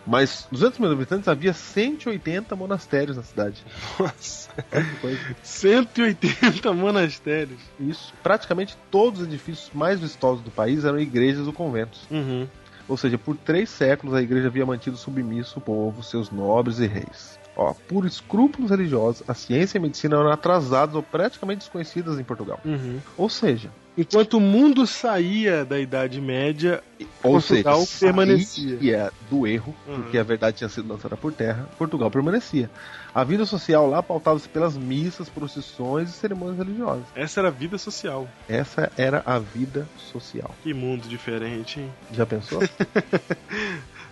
[0.08, 3.64] Mas 200 mil habitantes havia 180 monastérios na cidade.
[4.00, 4.50] Nossa.
[4.72, 5.20] Olha que coisa.
[5.44, 7.60] 180 monastérios.
[7.78, 12.08] Isso, praticamente todos os edifícios mais vistosos do país eram igrejas ou conventos.
[12.10, 12.48] Uhum.
[12.88, 16.88] Ou seja, por três séculos a igreja havia mantido submisso o povo, seus nobres e
[16.88, 17.38] reis.
[17.56, 22.24] Ó, por escrúpulos religiosos, a ciência e a medicina eram atrasadas ou praticamente desconhecidas em
[22.24, 22.62] Portugal.
[22.64, 23.00] Uhum.
[23.18, 26.84] Ou seja, Enquanto o mundo saía da Idade Média,
[27.24, 28.78] ou Portugal seja, permanecia.
[28.78, 30.02] saía do erro, Uhum.
[30.04, 32.70] porque a verdade tinha sido lançada por terra, Portugal permanecia.
[33.16, 37.06] A vida social lá pautava-se pelas missas, procissões e cerimônias religiosas.
[37.16, 38.28] essa era a vida social.
[38.48, 40.54] Essa era a vida social.
[40.62, 41.92] Que mundo diferente, hein?
[42.14, 42.62] Já pensou?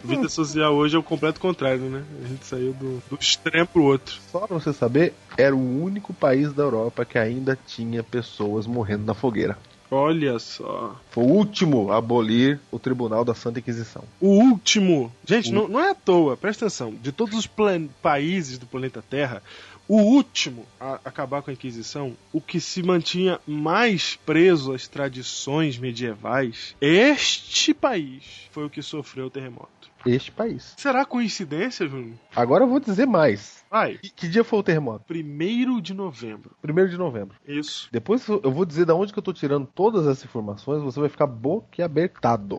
[0.04, 2.04] Vida social hoje é o completo contrário, né?
[2.24, 4.20] A gente saiu do, do extremo pro outro.
[4.32, 9.04] Só pra você saber, era o único país da Europa que ainda tinha pessoas morrendo
[9.04, 9.58] na fogueira.
[9.92, 10.96] Olha só.
[11.12, 14.04] Foi o último a abolir o Tribunal da Santa Inquisição.
[14.20, 15.12] O último.
[15.26, 16.94] Gente, não, não é à toa, presta atenção.
[17.02, 19.44] De todos os plan- países do planeta Terra,
[19.88, 25.78] o último a acabar com a Inquisição, o que se mantinha mais preso às tradições
[25.78, 29.70] medievais, este país foi o que sofreu o terremoto.
[30.06, 30.76] Este país.
[30.78, 32.14] Será coincidência, Júnior?
[32.36, 33.66] Agora eu vou dizer mais.
[33.72, 33.98] Vai.
[33.98, 35.04] Que, que dia foi o terremoto?
[35.06, 36.56] Primeiro de novembro.
[36.64, 37.36] 1 de novembro.
[37.48, 37.90] Isso.
[37.92, 41.10] Depois eu vou dizer da onde que eu tô tirando todas essas informações, você vai
[41.10, 42.58] ficar boquiabertado.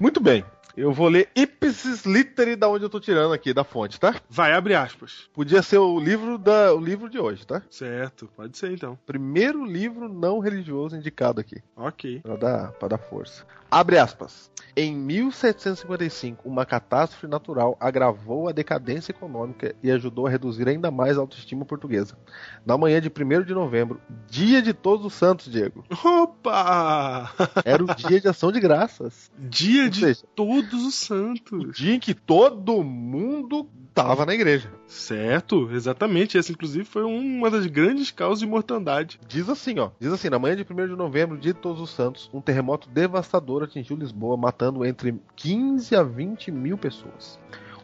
[0.00, 0.44] Muito bem.
[0.76, 4.14] Eu vou ler ipsis literi da onde eu tô tirando aqui, da fonte, tá?
[4.30, 5.28] Vai, abre aspas.
[5.34, 7.62] Podia ser o livro, da, o livro de hoje, tá?
[7.68, 8.96] Certo, pode ser então.
[9.04, 11.60] Primeiro livro não religioso indicado aqui.
[11.74, 12.20] Ok.
[12.20, 13.44] Pra dar, pra dar força.
[13.70, 14.50] Abre aspas.
[14.80, 21.18] Em 1755, uma catástrofe natural agravou a decadência econômica e ajudou a reduzir ainda mais
[21.18, 22.16] a autoestima portuguesa.
[22.64, 27.32] Na manhã de 1 de novembro, dia de Todos os Santos, Diego, Opa!
[27.64, 29.32] era o dia de ação de graças.
[29.36, 31.76] Dia Ou de seja, todos os o santos.
[31.76, 34.70] dia em que todo mundo tava na igreja.
[34.86, 36.38] Certo, exatamente.
[36.38, 39.18] Essa, inclusive, foi uma das grandes causas de mortandade.
[39.26, 39.90] Diz assim, ó.
[39.98, 42.88] Diz assim, na manhã de 1 de novembro, dia de Todos os Santos, um terremoto
[42.88, 47.38] devastador atingiu Lisboa, matando entre 15 a 20 mil pessoas.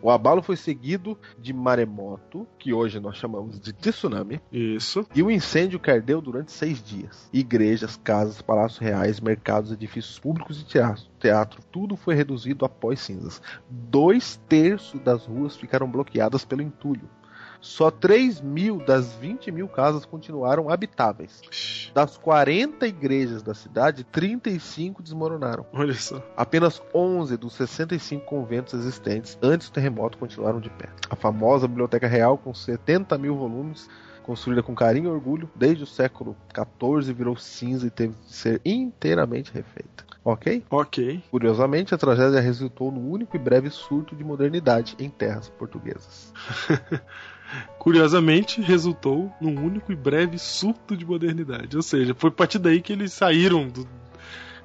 [0.04, 5.06] O abalo foi seguido de maremoto, que hoje nós chamamos de tsunami, Isso.
[5.14, 7.30] e o incêndio que ardeu durante seis dias.
[7.32, 12.92] Igrejas, casas, palácios reais, mercados, edifícios públicos e teatro, teatro, tudo foi reduzido a pó
[12.92, 13.40] e cinzas.
[13.70, 17.08] Dois terços das ruas ficaram bloqueadas pelo entulho.
[17.64, 21.40] Só 3 mil das 20 mil casas continuaram habitáveis.
[21.94, 25.64] Das 40 igrejas da cidade, 35 desmoronaram.
[25.72, 26.22] Olha só.
[26.36, 30.90] Apenas 11 dos 65 conventos existentes antes do terremoto continuaram de pé.
[31.08, 33.88] A famosa Biblioteca Real, com 70 mil volumes,
[34.22, 38.60] construída com carinho e orgulho, desde o século XIV virou cinza e teve de ser
[38.62, 40.04] inteiramente refeita.
[40.22, 40.62] Ok?
[40.68, 41.22] Ok.
[41.30, 46.30] Curiosamente, a tragédia resultou no único e breve surto de modernidade em terras portuguesas.
[47.78, 51.76] Curiosamente, resultou num único e breve surto de modernidade.
[51.76, 53.86] Ou seja, foi a partir daí que eles saíram do,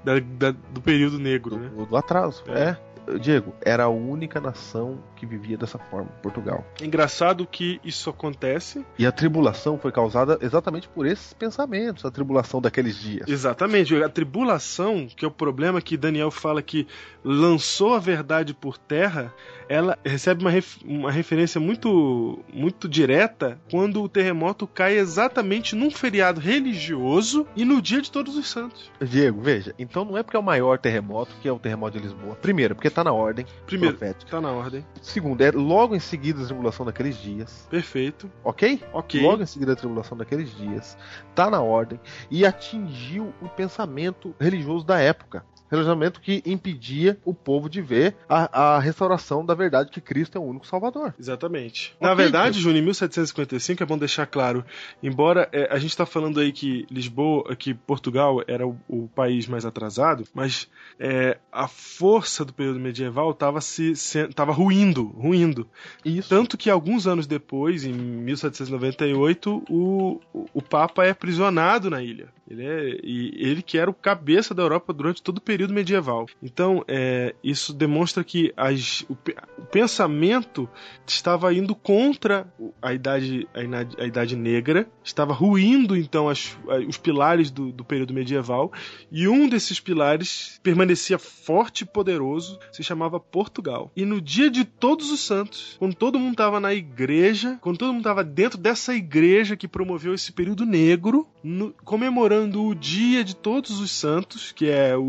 [0.04, 1.70] da- da- do período negro, né?
[1.70, 2.44] Do, do atraso.
[2.48, 2.78] É.
[3.18, 6.66] Diego, era a única nação que vivia dessa forma, Portugal.
[6.82, 8.86] Engraçado que isso acontece.
[8.98, 13.28] E a tribulação foi causada exatamente por esses pensamentos, a tribulação daqueles dias.
[13.28, 13.96] Exatamente.
[14.04, 16.88] A tribulação, que é o problema que Daniel fala que
[17.24, 19.34] lançou a verdade por terra,
[19.68, 25.92] ela recebe uma, ref- uma referência muito, muito direta quando o terremoto cai exatamente num
[25.92, 28.92] feriado religioso e no dia de Todos os Santos.
[29.02, 32.04] Diego, veja, então não é porque é o maior terremoto que é o terremoto de
[32.04, 32.36] Lisboa.
[32.36, 34.32] Primeiro, porque tá na ordem Primeiro, profética.
[34.32, 34.86] tá na ordem.
[35.02, 38.32] Segundo, é logo em seguida a tribulação daqueles dias, Perfeito.
[38.44, 38.82] ok?
[38.94, 39.22] Ok.
[39.22, 40.98] Logo em seguida a tribulação daqueles dias,
[41.36, 45.46] tá na ordem e atingiu o pensamento religioso da época.
[45.70, 50.42] Relacionamento que impedia o povo de ver a, a restauração da verdade que Cristo é
[50.42, 51.14] o único Salvador.
[51.20, 51.94] Exatamente.
[51.96, 52.62] Ok, Na verdade, então.
[52.62, 54.66] Júnior, em 1755, é bom deixar claro,
[55.02, 59.48] embora é, a gente está falando aí que Lisboa, que Portugal era o, o país
[59.48, 60.68] mais atrasado, mas
[61.00, 65.68] é, a força do período medieval estava se, se tava ruindo, ruindo.
[66.04, 66.30] Isso.
[66.30, 72.30] Tanto que alguns anos depois, em 1798, o, o, o Papa é aprisionado na ilha.
[72.50, 76.26] Ele, é, e ele que era o cabeça da Europa durante todo o período medieval.
[76.42, 79.14] Então, é, isso demonstra que as, o,
[79.58, 80.68] o pensamento
[81.06, 87.72] estava indo contra a idade, a idade, negra, estava ruindo então as- os pilares do,
[87.72, 88.72] do período medieval,
[89.12, 93.92] e um desses pilares permanecia forte e poderoso, se chamava Portugal.
[93.96, 97.90] E no dia de Todos os Santos, quando todo mundo estava na igreja, quando todo
[97.92, 103.36] mundo estava dentro dessa igreja que promoveu esse período negro, no- comemorando o dia de
[103.36, 105.02] Todos os Santos, que é o-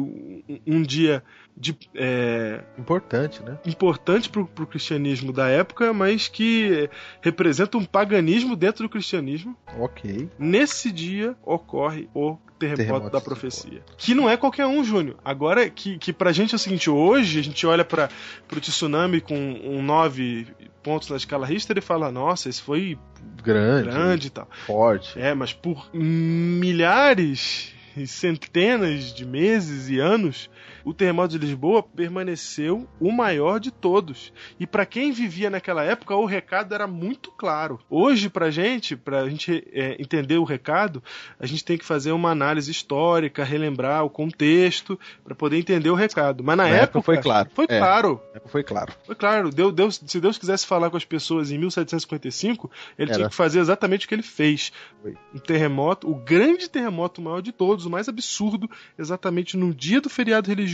[0.49, 1.23] um- um dia
[1.57, 3.59] de, é, Importante, né?
[3.67, 6.89] importante para o cristianismo da época, mas que
[7.21, 9.55] representa um paganismo dentro do cristianismo.
[9.79, 10.29] Ok.
[10.39, 13.83] Nesse dia ocorre o terremoto, Terremoto da profecia.
[13.97, 15.17] Que não é qualquer um, Júnior.
[15.25, 18.09] Agora, que, que pra gente é o seguinte, hoje a gente olha para
[18.55, 20.47] o tsunami com um nove
[20.83, 22.99] pontos na escala Richter e fala, nossa, esse foi
[23.43, 24.49] Grande, grande e tal.
[24.67, 25.19] forte.
[25.19, 30.51] É, mas por milhares e centenas de meses e anos,
[30.85, 34.33] o terremoto de Lisboa permaneceu o maior de todos.
[34.59, 37.79] E para quem vivia naquela época, o recado era muito claro.
[37.89, 41.03] Hoje, pra gente, pra gente é, entender o recado,
[41.39, 45.95] a gente tem que fazer uma análise histórica, relembrar o contexto, para poder entender o
[45.95, 46.43] recado.
[46.45, 47.51] Mas na, Na época foi claro.
[47.55, 47.79] Foi É.
[47.79, 48.21] claro.
[48.47, 48.93] Foi claro.
[49.05, 53.19] Foi claro, Deus, Deus- se Deus quisesse falar com as pessoas em 1755, ele Era.
[53.19, 54.73] tinha que fazer exatamente o que ele fez.
[55.03, 55.15] Foi.
[55.35, 58.69] Um terremoto, o grande terremoto maior de todos, o mais absurdo,
[58.99, 60.70] exatamente no dia do feriado religioso,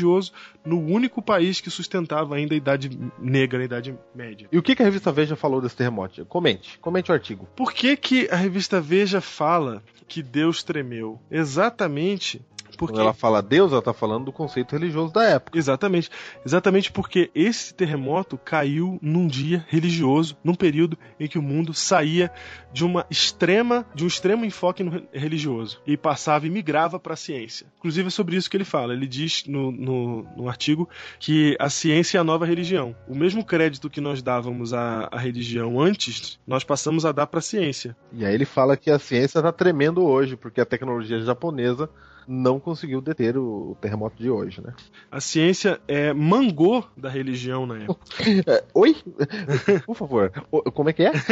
[0.64, 4.48] no único país que sustentava ainda a Idade Negra, a Idade Média.
[4.50, 6.24] E o que, que a revista Veja falou desse terremoto?
[6.26, 6.78] Comente.
[6.78, 7.48] Comente o artigo.
[7.56, 11.20] Por que, que a revista Veja fala que Deus tremeu?
[11.30, 12.44] Exatamente
[12.76, 15.58] porque Quando ela fala Deus, ela tá falando do conceito religioso da época.
[15.58, 16.10] Exatamente.
[16.44, 22.30] Exatamente porque esse terremoto caiu num dia religioso, num período em que o mundo saía
[22.72, 27.66] de uma extrema, de um extremo enfoque religioso e passava e migrava para a ciência.
[27.78, 28.92] Inclusive é sobre isso que ele fala.
[28.92, 32.94] Ele diz no, no, no artigo que a ciência é a nova religião.
[33.08, 37.38] O mesmo crédito que nós dávamos à, à religião antes, nós passamos a dar para
[37.38, 37.96] a ciência.
[38.12, 41.88] E aí ele fala que a ciência tá tremendo hoje, porque a tecnologia japonesa
[42.26, 44.74] não conseguiu deter o, terremoto de hoje, né?
[45.10, 48.06] A ciência é mangô da religião na época.
[48.46, 48.96] É, oi?
[49.86, 50.30] Por favor,
[50.74, 51.12] como é que é?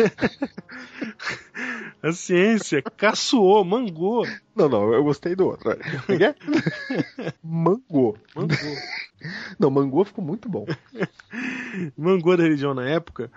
[2.02, 4.26] A ciência caçoou, mangou.
[4.54, 5.76] Não, não, eu gostei do outro.
[6.06, 6.34] Como é que é?
[7.42, 8.16] Mangô.
[8.34, 8.54] Mangô.
[9.58, 10.66] Não, mangô ficou muito bom.
[11.96, 13.30] mangou da religião na época.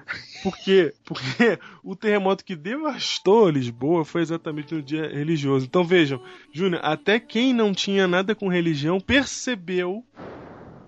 [0.43, 0.93] Por quê?
[1.05, 5.65] Porque o terremoto que devastou Lisboa foi exatamente no dia religioso.
[5.65, 10.03] Então vejam, Júnior, até quem não tinha nada com religião percebeu,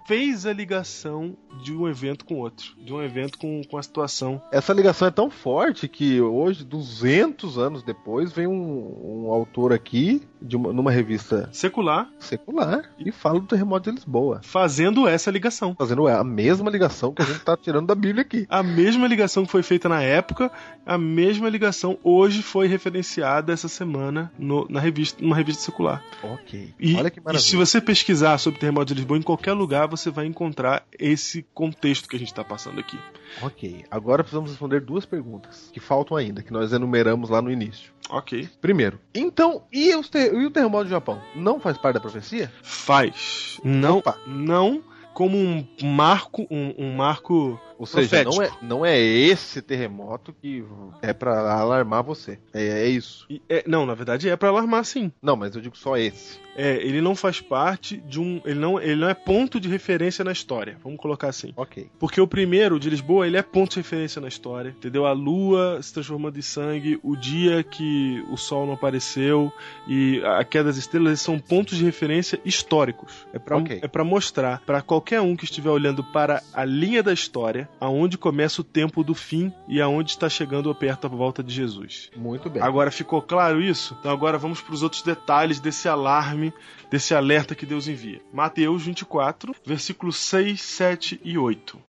[0.09, 4.41] fez a ligação de um evento com outro, de um evento com, com a situação.
[4.51, 10.23] Essa ligação é tão forte que hoje, 200 anos depois, vem um, um autor aqui,
[10.41, 14.41] de uma- numa revista Secular secular, e fala do terremoto de Lisboa.
[14.43, 15.75] fazendo essa ligação.
[15.77, 18.47] Fazendo a mesma ligação que a gente tá tirando da Bíblia aqui.
[18.49, 20.51] A mesma ligação que foi feita na época,
[20.87, 26.03] a mesma ligação hoje foi referenciada essa semana no- na revista, numa revista secular.
[26.23, 26.73] Ok.
[26.79, 27.47] E, Olha que e maravilha.
[27.47, 31.41] se você pesquisar sobre o terremoto de Lisboa, em qualquer lugar você vai encontrar esse
[31.53, 32.99] contexto que a gente está passando aqui.
[33.41, 37.91] Ok, agora precisamos responder duas perguntas que faltam ainda, que nós enumeramos lá no início.
[38.09, 38.47] Ok.
[38.61, 41.19] Primeiro, então, e, ter- e o terremoto do Japão?
[41.35, 42.51] Não faz parte da profecia?
[42.61, 43.59] Faz.
[43.63, 44.17] Não, Opa.
[44.27, 44.83] não
[45.19, 48.35] como um marco, um, um marco Ou seja, Profético.
[48.37, 50.63] não é, não é esse terremoto que
[51.01, 52.39] é pra alarmar você.
[52.53, 53.25] É, é isso.
[53.29, 55.11] e- é, não, na verdade é para alarmar sim.
[55.21, 56.39] Não, mas eu digo só esse.
[56.55, 60.25] É, ele não faz parte de um, ele não, ele não é ponto de referência
[60.25, 60.77] na história.
[60.83, 61.53] Vamos colocar assim.
[61.55, 61.89] Ok.
[61.99, 65.05] Porque o primeiro, o de Lisboa, ele é ponto de referência na história, entendeu?
[65.05, 69.51] A lua se transformando em sangue, o dia que o sol não apareceu
[69.87, 73.25] e a queda das estrelas são pontos de referência históricos.
[73.33, 73.79] É pra, Ok.
[73.81, 78.17] é pra mostrar pra qualquer um que estiver olhando para a linha da história, aonde
[78.17, 82.11] começa o tempo do fim e aonde está chegando perto a volta de Jesus.
[82.15, 82.61] Muito bem.
[82.61, 83.95] Agora ficou claro isso?
[83.99, 86.53] Então agora vamos para os outros detalhes desse alarme,
[86.89, 88.21] desse alerta que Deus envia.
[88.33, 91.88] Mateus 24, versículos 6, 7 e 8.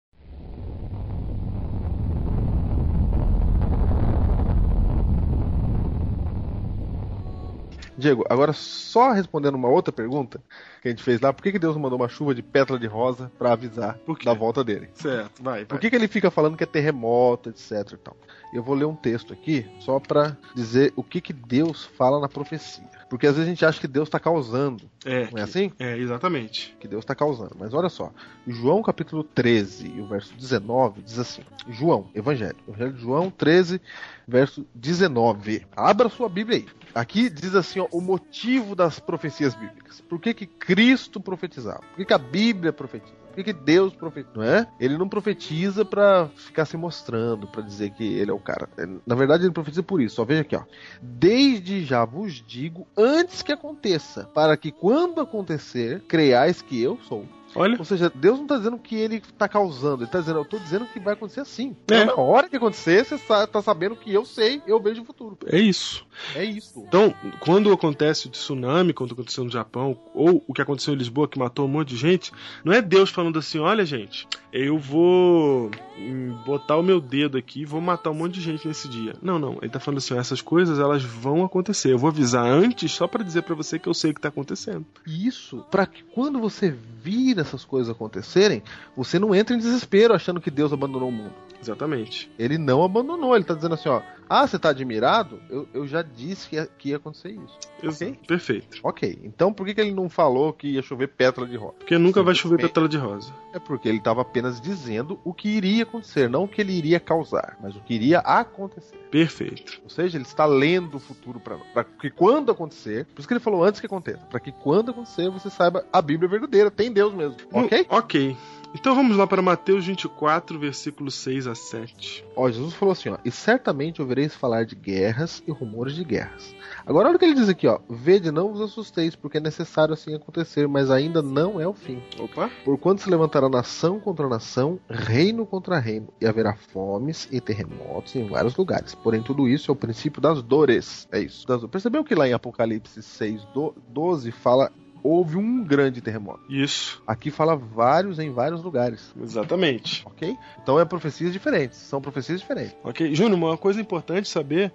[7.96, 10.40] Diego, agora só respondendo uma outra pergunta
[10.82, 12.86] que a gente fez lá, por que, que Deus mandou uma chuva de pétala de
[12.86, 14.90] rosa pra avisar da volta dele?
[14.94, 15.64] Certo, vai, vai.
[15.64, 18.16] Por que, que ele fica falando que é terremoto, etc e tal?
[18.52, 22.28] Eu vou ler um texto aqui só pra dizer o que, que Deus fala na
[22.28, 22.84] profecia.
[23.08, 25.70] Porque às vezes a gente acha que Deus tá causando, É, não é assim?
[25.78, 26.76] é, exatamente.
[26.80, 27.56] que Deus está causando.
[27.58, 28.12] Mas olha só,
[28.46, 33.80] João capítulo 13 e o verso 19 diz assim: João, Evangelho, Evangelho de João 13,
[34.26, 35.66] verso 19.
[35.76, 36.66] Abra sua Bíblia aí.
[36.94, 40.00] Aqui diz assim: ó, o motivo das profecias bíblicas.
[40.00, 41.80] Por que, que Cristo profetizava?
[41.90, 43.25] Por que, que a Bíblia profetiza?
[43.36, 44.44] Que, que Deus profetiza?
[44.44, 44.66] É?
[44.80, 48.66] Ele não profetiza pra ficar se mostrando, pra dizer que ele é o cara.
[48.78, 50.16] É, Na verdade, ele profetiza por isso.
[50.16, 50.62] Só veja aqui, ó.
[51.02, 57.26] Desde já vos digo antes que aconteça, para que quando acontecer, creiais que eu sou.
[57.56, 60.44] Olha, Ou seja, Deus não tá dizendo que ele tá causando, ele tá dizendo, eu
[60.44, 61.76] tô dizendo que vai acontecer assim.
[61.90, 62.02] É.
[62.02, 65.38] Então, na hora que acontecer, você tá sabendo que eu sei, eu vejo o futuro.
[65.46, 66.06] é isso.
[66.34, 66.84] É isso.
[66.86, 71.28] Então, quando acontece o tsunami, quando aconteceu no Japão, ou o que aconteceu em Lisboa,
[71.28, 72.32] que matou um monte de gente,
[72.64, 74.26] não é Deus falando assim: olha, gente,
[74.56, 78.66] eu vou hum, botar o meu dedo aqui e vou matar um monte de gente
[78.66, 79.14] nesse dia.
[79.20, 79.58] Não, não.
[79.60, 81.92] Ele tá falando assim: essas coisas elas vão acontecer.
[81.92, 84.28] Eu vou avisar antes só pra dizer pra você que eu sei o que tá
[84.28, 84.86] acontecendo.
[85.06, 88.62] Isso, pra que quando você vir essas coisas acontecerem,
[88.96, 91.34] você não entra em desespero achando que Deus abandonou o mundo.
[91.66, 92.30] Exatamente.
[92.38, 94.00] Ele não abandonou, ele tá dizendo assim, ó.
[94.28, 95.40] Ah, você tá admirado?
[95.48, 97.58] Eu, eu já disse que ia, que ia acontecer isso.
[97.82, 98.18] Exa- Ok?
[98.26, 98.80] Perfeito.
[98.82, 101.74] Ok, então por que, que ele não falou que ia chover pétala de rosa?
[101.78, 103.32] Porque nunca vai chover pétala de rosa.
[103.52, 106.98] É porque ele estava apenas dizendo o que iria acontecer, não o que ele iria
[106.98, 108.96] causar, mas o que iria acontecer.
[109.10, 109.80] Perfeito.
[109.84, 113.40] Ou seja, ele está lendo o futuro para que quando acontecer, por isso que ele
[113.40, 116.90] falou antes que aconteça, para que quando acontecer você saiba a Bíblia é verdadeira, tem
[116.92, 117.82] Deus mesmo, ok?
[117.82, 118.36] Hum, ok.
[118.78, 122.24] Então vamos lá para Mateus 24, versículos 6 a 7.
[122.36, 126.54] Ó, Jesus falou assim, ó, e certamente ouvireis falar de guerras e rumores de guerras.
[126.84, 129.94] Agora olha o que ele diz aqui, ó, vede não vos assusteis, porque é necessário
[129.94, 132.02] assim acontecer, mas ainda não é o fim.
[132.20, 132.50] Opa.
[132.64, 138.28] Porquanto se levantará nação contra nação, reino contra reino, e haverá fomes e terremotos em
[138.28, 138.94] vários lugares.
[138.94, 141.08] Porém, tudo isso é o princípio das dores.
[141.10, 141.46] É isso.
[141.46, 141.64] Das...
[141.64, 144.70] Percebeu que lá em Apocalipse 6, do- 12 fala
[145.06, 146.40] houve um grande terremoto.
[146.48, 147.02] Isso.
[147.06, 149.14] Aqui fala vários em vários lugares.
[149.20, 150.02] Exatamente.
[150.04, 150.36] Ok?
[150.60, 151.78] Então é profecias diferentes.
[151.78, 152.74] São profecias diferentes.
[152.82, 153.14] Ok.
[153.14, 154.72] Júnior, uma coisa importante saber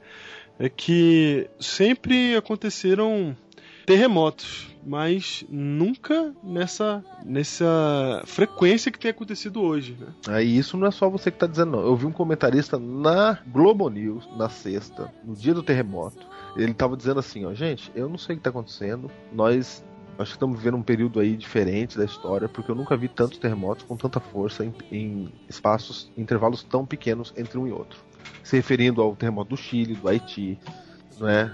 [0.57, 3.35] é que sempre aconteceram
[3.85, 10.07] terremotos, mas nunca nessa, nessa frequência que tem acontecido hoje, né?
[10.27, 11.81] Aí isso não é só você que tá dizendo, não.
[11.81, 16.25] Eu vi um comentarista na Globo News, na sexta, no dia do terremoto.
[16.55, 19.09] Ele tava dizendo assim, ó, gente, eu não sei o que tá acontecendo.
[19.33, 19.83] Nós
[20.21, 23.37] acho que estamos vivendo um período aí diferente da história, porque eu nunca vi tantos
[23.37, 27.99] terremotos com tanta força em, em espaços, em intervalos tão pequenos entre um e outro.
[28.43, 30.59] Se referindo ao terremoto do Chile, do Haiti,
[31.19, 31.51] não é?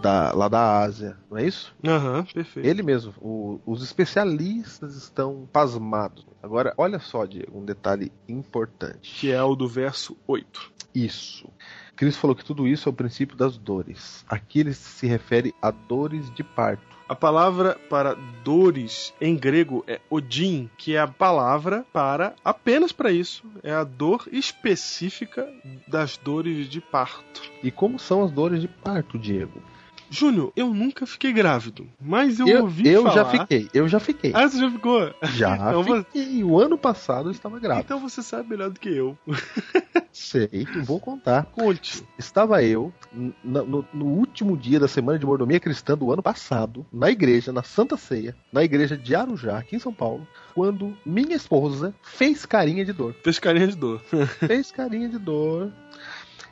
[0.00, 1.74] Da, lá da Ásia, não é isso?
[1.84, 2.66] Aham, perfeito.
[2.66, 6.24] Ele mesmo, o- os especialistas estão pasmados.
[6.42, 9.14] Agora, olha só, Diego, um detalhe importante.
[9.20, 10.72] Que é o do verso 8.
[10.94, 11.48] Isso.
[11.96, 14.24] Cristo falou que tudo isso é o princípio das dores.
[14.28, 16.93] Aqui ele se refere a dores de parto.
[17.06, 23.12] A palavra para dores em grego é odin, que é a palavra para apenas para
[23.12, 23.44] isso.
[23.62, 25.46] É a dor específica
[25.86, 27.42] das dores de parto.
[27.62, 29.62] E como são as dores de parto, Diego?
[30.14, 33.14] Júnior, eu nunca fiquei grávido, mas eu, Eu, ouvi eu falar...
[33.14, 34.32] já fiquei, eu já fiquei.
[34.34, 35.12] Ah, você já ficou?
[35.34, 36.04] já então, você...
[36.04, 36.44] fiquei.
[36.44, 37.84] O ano passado eu estava grávida.
[37.84, 39.16] então você sabe melhor do que eu.
[40.12, 41.44] Sei, eu vou contar.
[41.46, 42.04] Conte.
[42.16, 46.86] Estava eu n- no, no último dia da semana de mordomia cristã do ano passado,
[46.92, 51.34] na igreja, na Santa Ceia, na igreja de Arujá, aqui em São Paulo, quando minha
[51.34, 53.14] esposa fez carinha de dor.
[53.24, 54.00] Fez carinha de dor.
[54.46, 55.72] fez carinha de dor.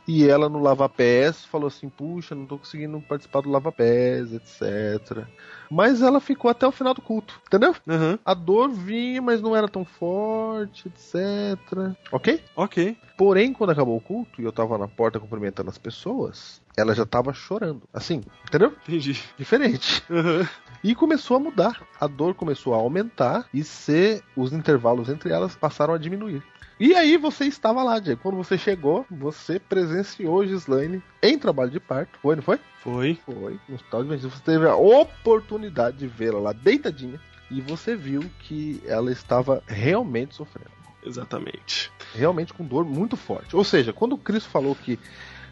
[0.06, 4.32] E ela no Lava Pés falou assim: Puxa, não tô conseguindo participar do Lava Pés,
[4.32, 5.26] etc.
[5.70, 7.74] Mas ela ficou até o final do culto, entendeu?
[7.88, 11.94] Aham, A dor vinha, mas não era tão forte, etc.
[12.10, 12.42] Ok?
[12.56, 12.96] ok.
[13.16, 17.04] Porém, quando acabou o culto e eu tava na porta cumprimentando as pessoas, ela já
[17.04, 17.82] tava chorando.
[17.92, 18.74] Assim, entendeu?
[18.86, 19.22] Entendi.
[19.36, 20.02] Diferente.
[20.10, 20.48] Aham.
[20.82, 21.82] E começou a mudar.
[22.00, 26.42] A dor começou a aumentar e se os intervalos entre elas passaram a diminuir.
[26.80, 28.20] E aí você estava lá, Diego.
[28.20, 32.18] Quando você chegou, você presenciou Gislaine em trabalho de parto.
[32.20, 32.58] Foi, não foi?
[32.82, 33.18] Foi.
[33.24, 33.60] Foi.
[33.68, 34.36] No hospital de emergência.
[34.36, 37.20] Você teve a oportunidade de vê-la lá deitadinha.
[37.50, 40.72] E você viu que ela estava realmente sofrendo.
[41.04, 41.92] Exatamente.
[42.14, 43.54] Realmente com dor muito forte.
[43.54, 44.98] Ou seja, quando o Cristo falou que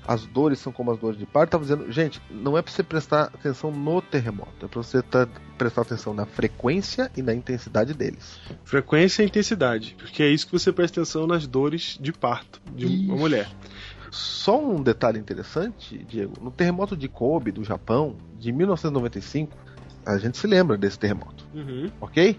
[0.07, 2.82] as dores são como as dores de parto, estava dizendo, gente, não é para você
[2.82, 5.28] prestar atenção no terremoto, é para você tá-
[5.59, 8.38] prestar atenção na frequência e na intensidade deles.
[8.64, 9.94] Frequência e intensidade.
[9.98, 13.16] Porque é isso que você presta atenção nas dores de parto de uma Isso.
[13.16, 13.48] mulher.
[14.11, 19.57] Só um detalhe interessante, Diego, no terremoto de Kobe, do Japão, de 1995,
[20.05, 21.90] a gente se lembra desse terremoto, Uhum.
[22.01, 22.36] ok?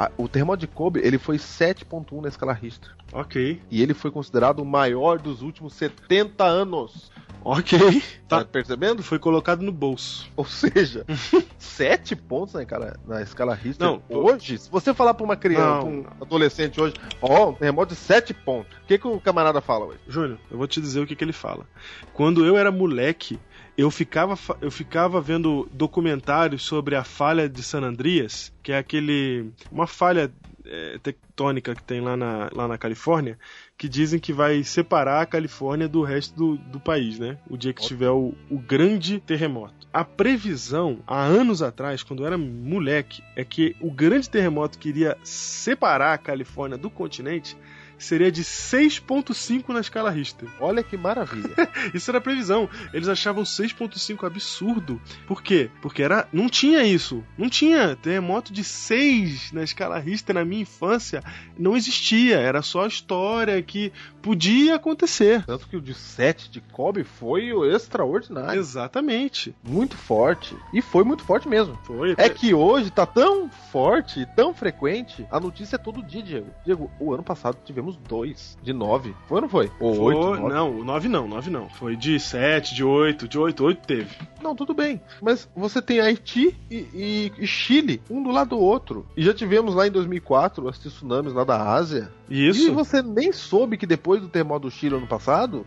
[0.00, 2.90] A- o terremoto de Kobe, ele foi 7.1 na escala Richter.
[3.12, 3.60] Ok.
[3.70, 7.10] E ele foi considerado o maior dos últimos 70 anos.
[7.44, 7.78] Ok.
[8.26, 8.44] Tá Tá.
[8.46, 9.02] percebendo?
[9.02, 10.30] Foi colocado no bolso.
[10.36, 11.04] Ou seja,
[11.58, 13.86] sete pontos na escala, na escala Richter.
[13.86, 16.02] Não, hoje, se você falar pra uma criança, Não.
[16.02, 18.76] pra um adolescente hoje, ó, um terremoto de sete pontos.
[18.78, 20.00] O que, que o camarada fala hoje?
[20.08, 21.66] Júnior, eu vou te dizer o que, que ele fala.
[22.14, 23.38] Quando eu era moleque,
[23.76, 29.50] eu ficava, eu ficava vendo documentários sobre a falha de San Andreas, que é aquele.
[29.70, 30.32] uma falha
[30.64, 33.38] é, tectônica que tem lá na, lá na Califórnia,
[33.76, 37.38] que dizem que vai separar a Califórnia do resto do, do país, né?
[37.48, 39.88] O dia que tiver o, o grande terremoto.
[39.92, 44.88] A previsão, há anos atrás, quando eu era moleque, é que o grande terremoto que
[44.88, 47.56] iria separar a Califórnia do continente
[48.04, 50.48] seria de 6.5 na escala Richter.
[50.58, 51.50] Olha que maravilha.
[51.94, 52.68] Isso era a previsão.
[52.92, 55.00] Eles achavam 6.5 absurdo.
[55.26, 55.70] Por quê?
[55.80, 57.24] Porque era não tinha isso.
[57.36, 61.22] Não tinha terremoto de 6 na escala Richter na minha infância.
[61.58, 62.38] Não existia.
[62.38, 63.92] Era só história que
[64.22, 65.44] podia acontecer.
[65.44, 68.58] Tanto que o de 7 de Kobe foi o extraordinário.
[68.58, 69.54] Exatamente.
[69.62, 70.56] Muito forte.
[70.72, 71.78] E foi muito forte mesmo.
[71.84, 72.14] Foi.
[72.16, 76.46] É que hoje tá tão forte, tão frequente, a notícia é todo dia, Diego.
[76.64, 79.14] Diego, o ano passado tivemos dois de nove.
[79.28, 79.70] Foi ou não foi?
[79.80, 80.54] Ou Foi- oito, nove?
[80.54, 81.68] não, o 9 não, 9 não.
[81.68, 84.16] Foi de 7, de 8, de 8, 8 teve.
[84.42, 85.00] Não, tudo bem.
[85.20, 89.06] Mas você tem Haiti e, e- e Chile, um do lado do outro.
[89.16, 92.10] E já tivemos lá em 2004 os tsunamis lá da Ásia.
[92.28, 92.72] E Isso.
[92.72, 95.64] você nem soube que depois do terremoto do Chile ano passado,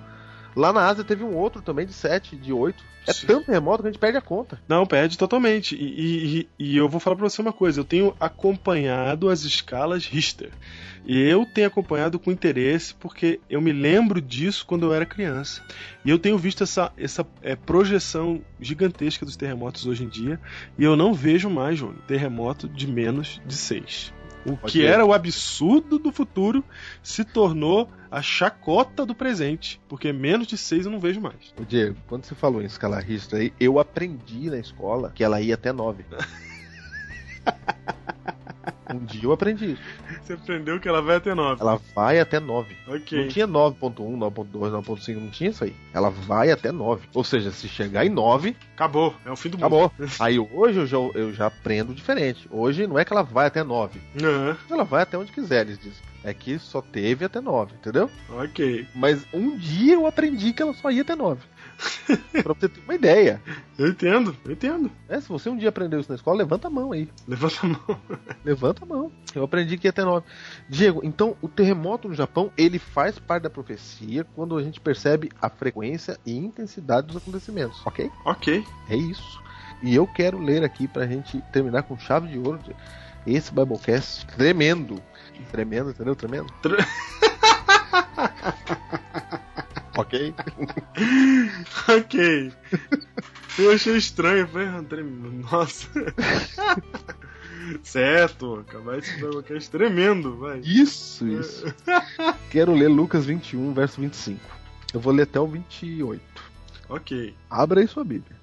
[0.55, 2.83] lá na Ásia teve um outro também de 7, de 8.
[3.05, 3.27] É Sim.
[3.27, 4.61] tanto terremoto que a gente perde a conta.
[4.67, 5.75] Não, perde totalmente.
[5.75, 9.43] E, e- e- e eu vou falar pra você uma coisa: eu tenho acompanhado as
[9.43, 10.51] escalas Richter.
[11.05, 15.61] E eu tenho acompanhado com interesse porque eu me lembro disso quando eu era criança.
[16.05, 20.39] E eu tenho visto essa, essa é, projeção gigantesca dos terremotos hoje em dia.
[20.79, 24.13] E eu não vejo mais, Júnior, terremoto de menos de 6.
[24.45, 24.87] O Pode que ver.
[24.87, 26.63] era o absurdo do futuro
[27.01, 29.79] se tornou a chacota do presente.
[29.87, 31.53] Porque menos de 6 eu não vejo mais.
[31.59, 35.41] Ô, Diego, quando você falou em escala Richter aí, eu aprendi na escola que ela
[35.41, 36.05] ia até 9.
[38.89, 39.77] um dia eu aprendi.
[40.21, 41.61] Você aprendeu que ela vai até 9.
[41.61, 42.75] Ela vai até 9.
[42.88, 43.21] Ok.
[43.21, 45.75] Não tinha 9.1, 9.2, 9.5, não tinha isso aí.
[45.93, 47.07] Ela vai até 9.
[47.13, 49.13] Ou seja, se chegar em 9, Acabou.
[49.25, 49.65] É o fim do mundo.
[49.65, 49.91] acabou.
[50.19, 52.47] Aí hoje eu já, eu já aprendo diferente.
[52.51, 53.99] Hoje não é que ela vai até 9.
[54.21, 56.01] Aham, Ela vai até onde quiser, eles dizem.
[56.23, 58.09] É que só teve até 9, entendeu?
[58.29, 58.88] ok.
[58.95, 61.41] Mas um dia eu aprendi que ela só ia até 9.
[62.43, 63.41] pra você ter uma ideia.
[63.78, 64.91] Eu entendo, eu entendo.
[65.09, 67.09] É, se você um dia aprendeu isso na escola, levanta a mão aí.
[67.28, 67.99] Levanta a mão.
[68.43, 69.11] Levanta a mão.
[69.34, 70.26] Eu aprendi que ia até 9.
[70.69, 75.32] Diego, então o terremoto no Japão, ele faz parte da profecia quando a gente percebe
[75.41, 78.11] a frequência e intensidade dos acontecimentos, ok?
[78.26, 78.63] ok.
[78.89, 79.41] É isso.
[79.82, 82.59] E eu quero ler aqui pra gente terminar com chave de ouro
[83.26, 85.01] esse Biblecast tremendo.
[85.51, 86.15] Tremendo, entendeu?
[86.15, 86.47] Tremendo.
[86.61, 86.78] Tre-
[89.97, 90.33] ok?
[91.89, 92.53] ok.
[93.59, 94.47] Eu achei estranho.
[94.47, 95.87] Falei, André, nossa.
[97.83, 100.59] certo, acabar esse podcast tremendo, vai.
[100.59, 101.65] Isso, isso.
[102.49, 104.39] quero ler Lucas 21, verso 25.
[104.93, 106.21] Eu vou ler até o 28.
[106.89, 107.35] Ok.
[107.49, 108.35] Abra aí sua Bíblia.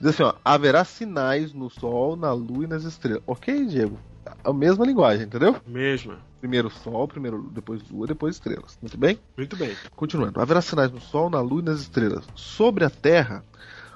[0.00, 3.22] Diz assim, ó, haverá sinais no sol, na lua e nas estrelas.
[3.26, 3.98] Ok, Diego?
[4.42, 5.56] A mesma linguagem, entendeu?
[5.66, 6.18] Mesma.
[6.44, 8.76] Primeiro sol, primeiro depois lua, depois estrelas.
[8.82, 9.18] Muito bem?
[9.34, 9.74] Muito bem.
[9.96, 10.38] Continuando.
[10.38, 12.22] Haverá sinais no sol, na lua e nas estrelas.
[12.34, 13.42] Sobre a terra,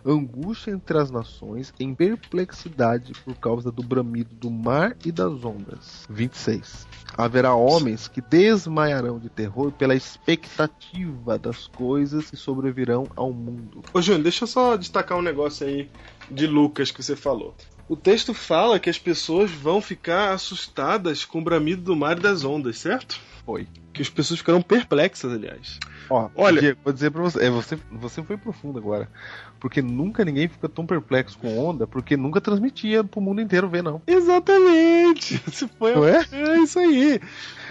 [0.03, 6.07] angústia entre as nações, em perplexidade por causa do bramido do mar e das ondas.
[6.09, 6.87] 26.
[7.19, 13.83] Haverá homens que desmaiarão de terror pela expectativa das coisas que sobrevirão ao mundo.
[13.93, 15.91] Ô, Júnior, deixa eu só destacar um negócio aí
[16.31, 17.55] de Lucas que você falou.
[17.89, 22.21] O texto fala que as pessoas vão ficar assustadas com o bramido do mar e
[22.21, 23.19] das ondas, certo?
[23.47, 23.67] Foi.
[23.95, 25.79] Que as pessoas ficarão perplexas, aliás.
[26.11, 29.09] Ó, Olha- Diego, vou dizer pra você, é, você, você foi profundo agora.
[29.61, 33.83] Porque nunca ninguém fica tão perplexo com onda, porque nunca transmitia pro mundo inteiro ver,
[33.83, 34.01] não.
[34.07, 35.39] Exatamente!
[35.79, 36.25] Foi Não é?
[36.33, 37.21] É isso aí.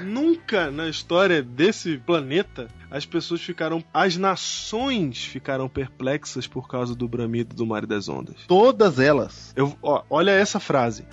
[0.01, 3.83] Nunca na história desse planeta as pessoas ficaram.
[3.93, 8.35] As nações ficaram perplexas por causa do bramido do mar e das ondas.
[8.47, 9.53] Todas elas.
[9.55, 11.05] Eu, ó, olha essa frase.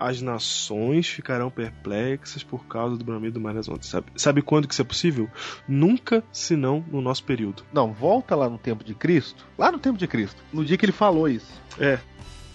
[0.00, 3.86] As nações ficarão perplexas por causa do bramido do mar das ondas.
[3.86, 5.28] Sabe, sabe quando que isso é possível?
[5.68, 7.62] Nunca, senão no nosso período.
[7.70, 9.46] Não, volta lá no tempo de Cristo.
[9.58, 10.42] Lá no tempo de Cristo.
[10.50, 11.52] No dia que ele falou isso.
[11.78, 11.98] É.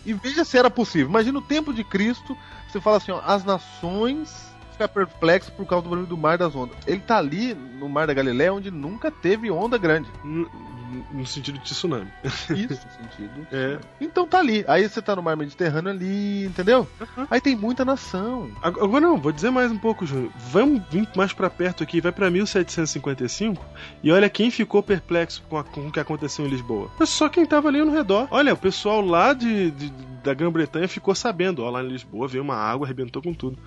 [0.03, 1.07] E veja se era possível.
[1.07, 2.35] Imagina o tempo de Cristo.
[2.67, 6.55] Você fala assim, ó, as nações ficam perplexas por causa do barulho do mar das
[6.55, 6.75] ondas.
[6.87, 10.09] Ele tá ali no mar da Galileia, onde nunca teve onda grande.
[10.23, 10.47] N-
[11.11, 12.07] No sentido de tsunami.
[12.23, 13.47] Isso, sentido.
[13.51, 13.79] É.
[14.01, 14.63] Então tá ali.
[14.67, 16.87] Aí você tá no mar Mediterrâneo ali, entendeu?
[17.29, 18.49] Aí tem muita nação.
[18.61, 20.31] Ag- Agora não, vou dizer mais um pouco, Júnior.
[20.51, 23.63] Vamos vir mais pra perto aqui, vai pra 1755
[24.03, 26.89] e olha quem ficou perplexo com, a- com o que aconteceu em Lisboa.
[26.99, 28.27] É só quem tava ali no redor.
[28.31, 29.91] Olha, o pessoal lá de, de-
[30.23, 31.63] da Grã-Bretanha ficou sabendo.
[31.63, 33.57] Ó, lá em Lisboa veio uma água, arrebentou com tudo.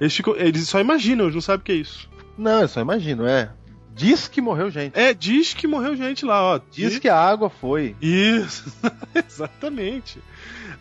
[0.00, 2.08] Eles, ficam, eles só imaginam, eles não sabem o que é isso.
[2.38, 3.50] Não, eu só imagino, é.
[3.96, 4.92] Diz que morreu gente.
[4.94, 6.60] É, diz que morreu gente lá, ó.
[6.70, 7.96] Diz que a água foi.
[8.00, 8.70] Isso,
[9.26, 10.18] exatamente.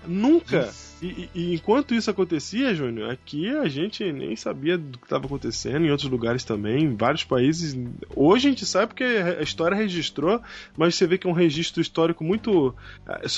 [0.05, 0.69] Nunca.
[0.94, 5.25] E, e- e enquanto isso acontecia, Júnior, aqui a gente nem sabia do que estava
[5.25, 7.77] acontecendo, em outros lugares também, em vários países.
[8.15, 10.41] Hoje a gente sabe porque a história registrou,
[10.77, 12.73] mas você vê que é um registro histórico muito.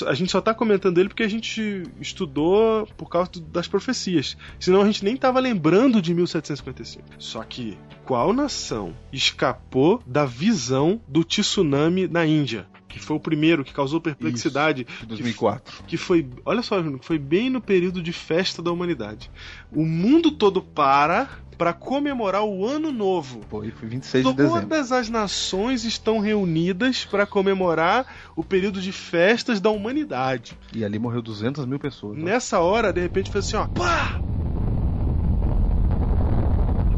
[0.06, 4.36] A gente só tá comentando ele porque a gente estudou por causa das profecias.
[4.60, 7.04] Senão a gente nem tava lembrando de 1755.
[7.18, 12.66] Só que qual nação escapou da visão do tsunami na Índia?
[12.88, 15.84] Que foi o primeiro que causou perplexidade De 2004.
[15.86, 19.30] que foi, olha só, Júnior, foi bem no período de festa da humanidade.
[19.70, 21.28] O mundo todo para
[21.58, 23.40] para comemorar o ano novo.
[23.50, 24.60] Foi, foi 26 de dezembro.
[24.62, 30.56] Todas as nações estão reunidas para comemorar o período de festas da humanidade.
[30.72, 32.16] E ali morreu 200 mil pessoas.
[32.16, 32.24] né?
[32.32, 34.20] Nessa hora, de repente, foi assim, ó, pá!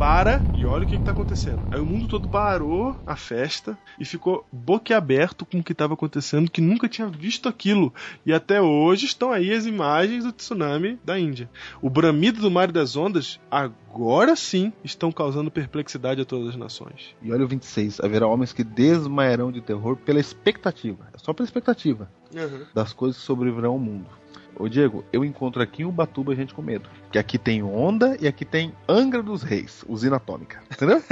[0.00, 1.66] Para e olha o que, que tá acontecendo.
[1.70, 6.50] Aí o mundo todo parou a festa e ficou boquiaberto com o que estava acontecendo,
[6.50, 7.92] que nunca tinha visto aquilo.
[8.24, 11.50] E até hoje estão aí as imagens do tsunami da Índia.
[11.82, 16.56] O bramido do mar e das ondas, agora sim, estão causando perplexidade a todas as
[16.56, 17.14] nações.
[17.20, 18.00] E olha o 26.
[18.00, 21.10] Haverá homens que desmaiarão de terror pela expectativa.
[21.12, 22.10] É só pela expectativa
[22.72, 24.06] das coisas que sobrevirão ao mundo.
[24.60, 26.86] Ô Diego, eu encontro aqui em Ubatuba gente com medo.
[27.10, 30.62] Que aqui tem onda e aqui tem Angra dos Reis, usina atômica.
[30.70, 31.02] Entendeu?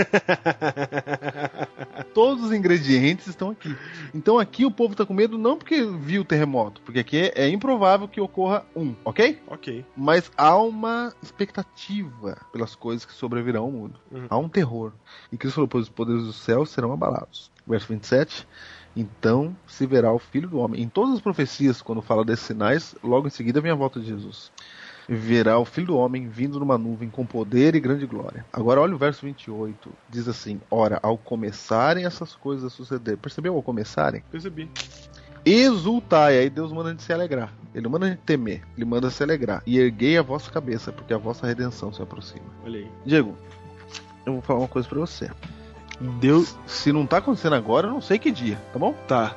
[2.13, 3.75] Todos os ingredientes estão aqui.
[4.15, 7.45] Então aqui o povo tá com medo não porque viu o terremoto, porque aqui é,
[7.45, 9.41] é improvável que ocorra um, ok?
[9.47, 9.83] Ok.
[9.97, 13.99] Mas há uma expectativa pelas coisas que sobrevirão ao mundo.
[14.13, 14.27] Uhum.
[14.29, 14.93] Há um terror.
[15.33, 17.51] E Cristo falou: pois os poderes do céu serão abalados.
[17.67, 18.47] Verso 27.
[18.99, 20.83] Então se verá o Filho do Homem.
[20.83, 24.07] Em todas as profecias, quando fala desses sinais, logo em seguida vem a volta de
[24.07, 24.51] Jesus.
[25.09, 28.45] Verá o Filho do Homem vindo numa nuvem com poder e grande glória.
[28.53, 29.89] Agora olha o verso 28.
[30.11, 33.17] Diz assim: Ora, ao começarem essas coisas a suceder.
[33.17, 34.25] Percebeu ao começarem?
[34.33, 34.69] Percebi.
[35.47, 36.37] Exultai.
[36.37, 37.55] Aí Deus manda a gente se alegrar.
[37.73, 38.63] Ele não manda a gente temer.
[38.77, 39.63] Ele manda se alegrar.
[39.65, 42.45] E erguei a vossa cabeça, porque a vossa redenção se aproxima.
[42.65, 42.91] Olha aí.
[43.07, 43.39] Diego,
[44.27, 45.31] eu vou falar uma coisa pra você.
[46.01, 46.57] Deus.
[46.67, 48.93] Se não tá acontecendo agora, eu não sei que dia, tá bom?
[49.07, 49.37] Tá.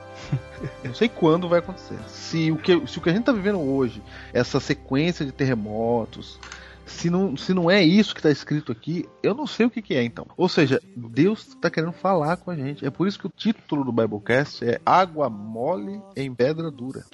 [0.84, 1.98] Eu não sei quando vai acontecer.
[2.08, 4.02] Se o que, se o que a gente tá vivendo hoje,
[4.34, 6.40] essa sequência de terremotos,
[6.86, 9.82] se não, se não é isso que tá escrito aqui, eu não sei o que,
[9.82, 10.28] que é então.
[10.36, 12.86] Ou seja, Deus tá querendo falar com a gente.
[12.86, 17.06] É por isso que o título do Biblecast é Água Mole em Pedra Dura.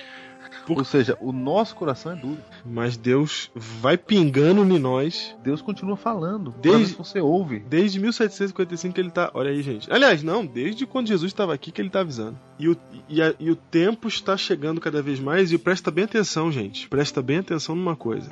[0.67, 2.37] Por- Ou seja, o nosso coração é duro.
[2.65, 6.53] Mas Deus vai pingando em nós Deus continua falando.
[6.61, 6.95] Desde- Desde...
[6.95, 7.59] você ouve.
[7.59, 9.31] Desde 1755 que ele tá.
[9.33, 9.91] Olha aí, gente.
[9.91, 12.37] Aliás, não, desde quando Jesus estava aqui que ele tá avisando.
[12.59, 15.51] E o, e, a- e o tempo está chegando cada vez mais.
[15.51, 16.87] E presta bem atenção, gente.
[16.89, 18.29] Presta bem atenção numa coisa.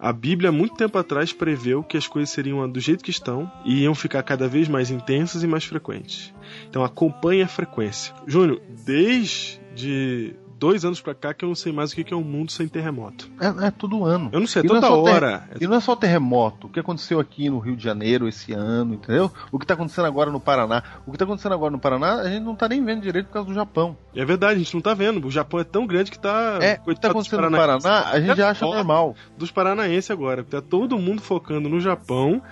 [0.00, 3.50] A Bíblia, há muito tempo atrás, preveu que as coisas seriam do jeito que estão
[3.64, 6.32] e iam ficar cada vez mais intensas e mais frequentes.
[6.70, 8.14] Então acompanhe a frequência.
[8.24, 12.22] Júnior, desde dois anos pra cá que eu não sei mais o que é um
[12.24, 13.30] mundo sem terremoto.
[13.40, 14.28] É, é todo ano.
[14.32, 15.50] Eu não sei, é E não é toda só ter- hora.
[15.60, 16.66] E não é só terremoto.
[16.66, 19.30] O que aconteceu aqui no Rio de Janeiro esse ano, entendeu?
[19.52, 20.82] O que tá acontecendo agora no Paraná.
[21.06, 23.32] O que tá acontecendo agora no Paraná, a gente não tá nem vendo direito por
[23.34, 23.96] causa do Japão.
[24.14, 25.24] É verdade, a gente não tá vendo.
[25.26, 26.58] O Japão é tão grande que tá.
[26.60, 27.56] É, o que tá acontecendo no.
[27.56, 29.14] Paraná, a gente acha normal.
[29.36, 30.42] Dos paranaenses agora.
[30.42, 32.42] Tá todo mundo focando no Japão.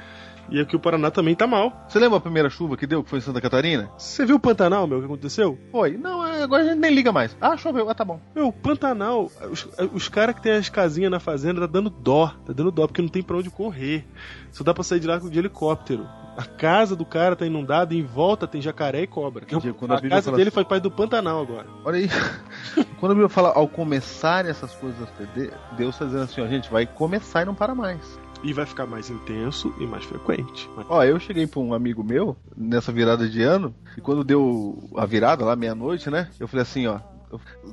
[0.51, 1.85] E aqui o Paraná também tá mal.
[1.89, 3.91] Você lembra a primeira chuva que deu, que foi em Santa Catarina?
[3.99, 5.59] Você viu o Pantanal, meu, o que aconteceu?
[5.73, 5.97] Foi.
[5.97, 7.37] Não, é, agora a gente nem liga mais.
[7.41, 7.89] Ah, choveu.
[7.91, 8.21] Ah, tá bom.
[8.35, 12.29] Meu, o Pantanal, os, os caras que tem as casinhas na fazenda tá dando dó.
[12.45, 14.07] Tá dando dó, porque não tem pra onde correr.
[14.53, 16.07] Só dá pra sair de lá de helicóptero.
[16.37, 19.47] A casa do cara tá inundada e em volta tem jacaré e cobra.
[19.47, 21.67] Diego, quando a a casa dele assim- faz parte do Pantanal agora.
[21.83, 22.09] Olha aí.
[23.01, 26.71] Quando a Bíblia fala ao começar essas coisas a Deus tá dizendo assim, ó, gente,
[26.71, 28.01] vai começar e não para mais.
[28.47, 30.71] E vai ficar mais intenso e mais frequente.
[30.89, 35.05] Ó, eu cheguei pra um amigo meu nessa virada de ano, e quando deu a
[35.05, 36.31] virada lá, meia-noite, né?
[36.39, 37.01] Eu falei assim, ó.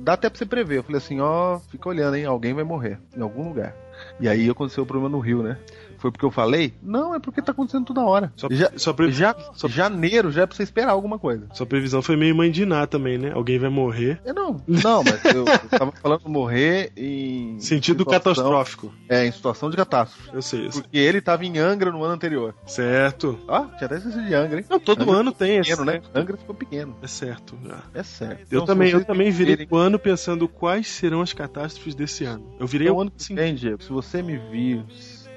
[0.00, 0.78] Dá até pra você prever.
[0.78, 2.24] Eu falei assim, ó, fica olhando, hein?
[2.24, 3.72] Alguém vai morrer em algum lugar.
[4.18, 5.56] E aí aconteceu o problema no Rio, né?
[6.04, 6.74] Foi porque eu falei?
[6.82, 8.30] Não, é porque tá acontecendo toda hora.
[8.36, 11.46] Só, já, só, pre- já, só- janeiro já é pra você esperar alguma coisa.
[11.54, 13.32] sua previsão foi meio mãe de Iná também, né?
[13.32, 14.20] Alguém vai morrer.
[14.22, 17.58] É, não, não, mas eu, eu tava falando morrer em.
[17.58, 18.92] Sentido situação- catastrófico.
[19.08, 20.28] É, em situação de catástrofe.
[20.34, 20.82] Eu sei isso.
[20.82, 22.54] Porque ele tava em Angra no ano anterior.
[22.66, 23.38] Certo.
[23.48, 24.66] Ó, tinha até esquecido de Angra, hein?
[24.68, 25.70] Não, todo Angra ano tem esse.
[25.70, 26.02] Pequeno, né?
[26.14, 26.94] Angra ficou pequeno.
[27.00, 27.56] É certo.
[27.64, 27.78] já.
[27.94, 28.40] É certo.
[28.50, 31.94] Eu Então, também, se eu também virei virem- o ano pensando quais serão as catástrofes
[31.94, 32.44] desse ano.
[32.60, 33.34] Eu virei Então, o ano que assim.
[33.34, 34.84] vem, Diego, se você me vir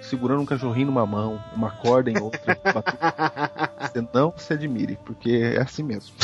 [0.08, 2.58] segurando um cachorrinho numa mão, uma corda em outra,
[3.82, 6.16] você não se admire, porque é assim mesmo.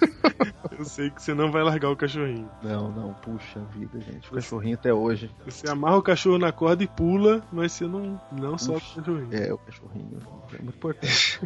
[0.78, 2.48] Eu sei que você não vai largar o cachorrinho.
[2.62, 4.28] Não, não, puxa vida, gente.
[4.28, 5.30] O cachorrinho até hoje.
[5.44, 9.28] Você amarra o cachorro na corda e pula, mas você não, não solta o cachorrinho.
[9.30, 10.18] É, o cachorrinho.
[10.54, 11.40] É muito importante.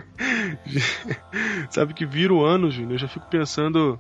[1.70, 3.98] Sabe que vira o ano, Júnior, eu já fico pensando.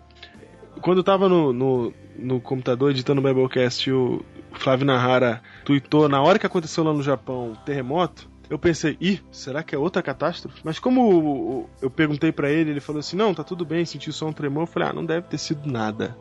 [0.80, 6.08] Quando eu tava no, no, no computador editando o Biblecast e o Flávio Nahara tweetou
[6.08, 9.78] na hora que aconteceu lá no Japão o terremoto, eu pensei, ih, será que é
[9.78, 10.60] outra catástrofe?
[10.62, 14.26] Mas como eu perguntei pra ele, ele falou assim: não, tá tudo bem, senti só
[14.26, 14.64] um tremor.
[14.64, 16.16] Eu falei, ah, não deve ter sido nada.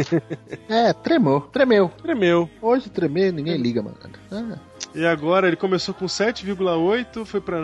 [0.68, 1.40] é, tremou.
[1.42, 1.90] Tremeu.
[2.00, 2.48] Tremeu.
[2.62, 3.96] Hoje tremer, ninguém liga, mano.
[4.30, 4.58] Ah,
[4.94, 7.58] E agora ele começou com 7,8, foi pra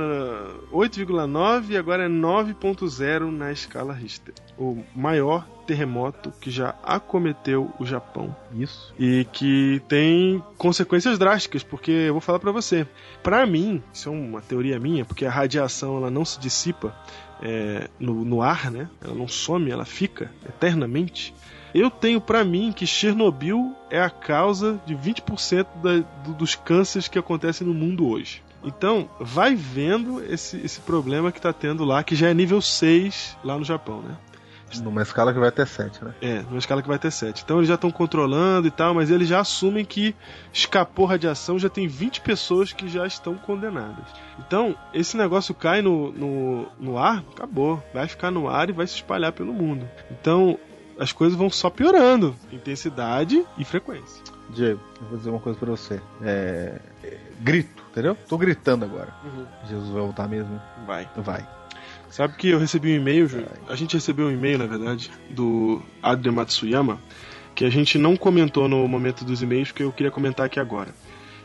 [0.73, 4.35] 8,9 e agora é 9,0 na escala Richter.
[4.59, 8.35] O maior terremoto que já acometeu o Japão.
[8.55, 8.95] isso.
[8.99, 12.87] E que tem consequências drásticas, porque eu vou falar pra você.
[13.23, 16.95] Pra mim, isso é uma teoria minha, porque a radiação ela não se dissipa
[17.43, 18.89] é, no, no ar, né?
[19.05, 21.35] Ela não some, ela fica eternamente.
[21.75, 27.07] Eu tenho pra mim que Chernobyl é a causa de 20% da, do- dos cânceres
[27.09, 28.43] que acontecem no mundo hoje.
[28.65, 33.37] Então, vai vendo esse, esse problema que tá tendo lá, que já é nível 6
[33.45, 34.17] lá no Japão, né?
[34.83, 36.15] Numa escala que vai até 7, né?
[36.21, 37.43] É, numa escala que vai ter 7.
[37.45, 40.15] Então eles já estão controlando e tal, mas eles já assumem que
[40.53, 44.05] escapou radiação, já tem 20 pessoas que já estão condenadas.
[44.39, 47.83] Então, esse negócio cai no, no, no ar, acabou.
[47.95, 49.89] Vai ficar no ar e vai se espalhar pelo mundo.
[50.11, 50.59] Então,
[50.99, 52.35] as coisas vão só piorando.
[52.51, 54.23] Intensidade e frequência.
[54.51, 56.01] Diego, eu vou dizer uma coisa pra você.
[56.23, 56.81] É.
[57.03, 58.17] é, Grito, entendeu?
[58.29, 59.13] Tô gritando agora.
[59.69, 60.61] Jesus vai voltar mesmo?
[60.87, 61.09] Vai.
[61.17, 61.47] Vai.
[62.11, 63.49] Sabe que eu recebi um e-mail, Júlio?
[63.69, 67.01] A gente recebeu um e-mail, na verdade, do Adrian Matsuyama,
[67.55, 70.95] que a gente não comentou no momento dos e-mails, porque eu queria comentar aqui agora.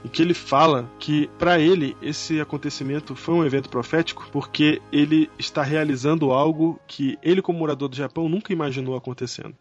[0.04, 5.30] E que ele fala que, para ele, esse acontecimento foi um evento profético, porque ele
[5.38, 9.56] está realizando algo que ele, como morador do Japão, nunca imaginou acontecendo.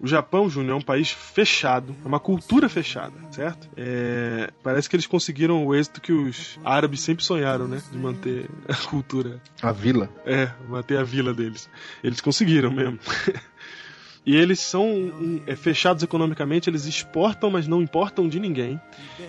[0.00, 3.68] O Japão, Júnior, é um país fechado, é uma cultura fechada, certo?
[3.76, 7.80] É, parece que eles conseguiram o êxito que os árabes sempre sonharam, né?
[7.90, 10.08] De manter a cultura A vila.
[10.26, 11.68] é, manter a vila deles.
[12.02, 12.98] Eles conseguiram mesmo.
[14.26, 18.80] e eles são é, fechados economicamente, eles exportam, mas não importam de ninguém.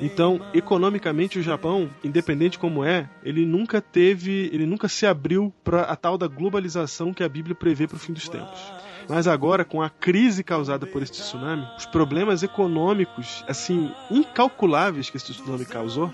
[0.01, 5.81] Então, economicamente, o Japão, independente como é, ele nunca teve, ele nunca se abriu para
[5.83, 8.59] a tal da globalização que a Bíblia prevê para o fim dos tempos.
[9.07, 15.17] Mas agora, com a crise causada por este tsunami, os problemas econômicos, assim, incalculáveis que
[15.17, 16.11] esse tsunami causou,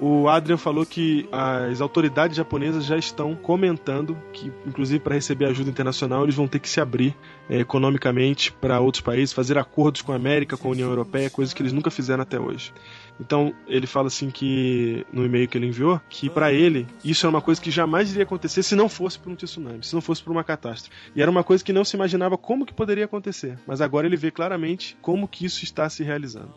[0.00, 5.68] o Adrian falou que as autoridades japonesas já estão comentando que, inclusive para receber ajuda
[5.68, 7.14] internacional, eles vão ter que se abrir
[7.50, 11.52] eh, economicamente para outros países, fazer acordos com a América, com a União Europeia, coisas
[11.52, 12.72] que eles nunca fizeram até hoje.
[13.20, 17.34] Então ele fala assim que no e-mail que ele enviou que para ele isso era
[17.34, 20.22] uma coisa que jamais iria acontecer se não fosse por um tsunami, se não fosse
[20.22, 20.96] por uma catástrofe.
[21.14, 24.16] E era uma coisa que não se imaginava como que poderia acontecer, mas agora ele
[24.16, 26.52] vê claramente como que isso está se realizando.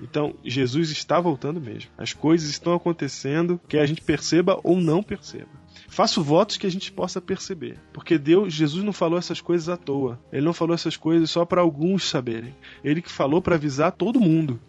[0.00, 1.90] Então, Jesus está voltando mesmo.
[1.96, 5.48] As coisas estão acontecendo, quer a gente perceba ou não perceba.
[5.88, 9.76] Faço votos que a gente possa perceber, porque Deus, Jesus não falou essas coisas à
[9.76, 10.18] toa.
[10.32, 12.54] Ele não falou essas coisas só para alguns saberem.
[12.84, 14.60] Ele que falou para avisar todo mundo.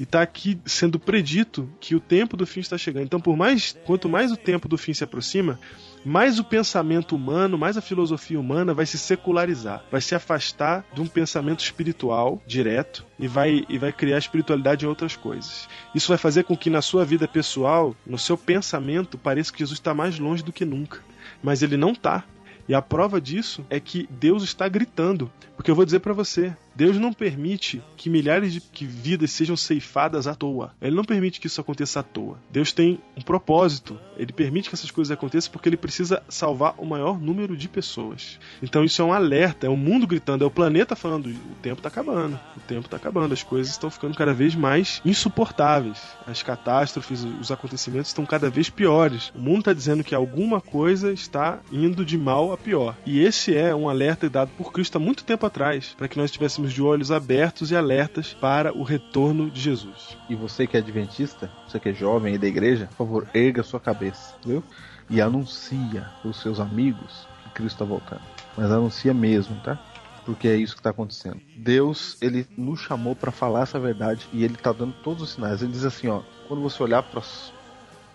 [0.00, 3.04] E está aqui sendo predito que o tempo do fim está chegando.
[3.04, 5.60] Então, por mais quanto mais o tempo do fim se aproxima,
[6.02, 11.02] mais o pensamento humano, mais a filosofia humana vai se secularizar, vai se afastar de
[11.02, 15.68] um pensamento espiritual direto e vai, e vai criar espiritualidade em outras coisas.
[15.94, 19.78] Isso vai fazer com que na sua vida pessoal, no seu pensamento, pareça que Jesus
[19.78, 21.00] está mais longe do que nunca.
[21.42, 22.24] Mas ele não está.
[22.66, 25.30] E a prova disso é que Deus está gritando.
[25.56, 29.56] Porque eu vou dizer para você, Deus não permite que milhares de que vidas sejam
[29.56, 30.72] ceifadas à toa.
[30.80, 32.38] Ele não permite que isso aconteça à toa.
[32.50, 33.98] Deus tem um propósito.
[34.16, 38.38] Ele permite que essas coisas aconteçam porque ele precisa salvar o maior número de pessoas.
[38.62, 41.78] Então isso é um alerta, é o mundo gritando, é o planeta falando: o tempo
[41.78, 46.00] está acabando, o tempo está acabando, as coisas estão ficando cada vez mais insuportáveis.
[46.26, 49.32] As catástrofes, os acontecimentos estão cada vez piores.
[49.34, 52.96] O mundo está dizendo que alguma coisa está indo de mal a pior.
[53.04, 56.30] E esse é um alerta dado por Cristo há muito tempo atrás, para que nós
[56.68, 60.16] de olhos abertos e alertas para o retorno de Jesus.
[60.28, 63.62] E você que é adventista, você que é jovem aí da igreja, por favor, erga
[63.62, 64.62] sua cabeça, viu?
[65.08, 68.22] E anuncia os seus amigos que Cristo está voltando.
[68.56, 69.78] Mas anuncia mesmo, tá?
[70.24, 71.40] Porque é isso que está acontecendo.
[71.56, 75.62] Deus, ele nos chamou para falar essa verdade e ele está dando todos os sinais.
[75.62, 77.22] Ele diz assim, ó, quando você olhar para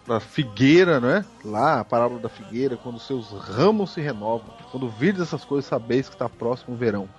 [0.08, 1.26] da figueira, né?
[1.44, 6.08] Lá, a parábola da figueira, quando seus ramos se renovam, quando virdes essas coisas, sabeis
[6.08, 7.10] que está próximo o verão.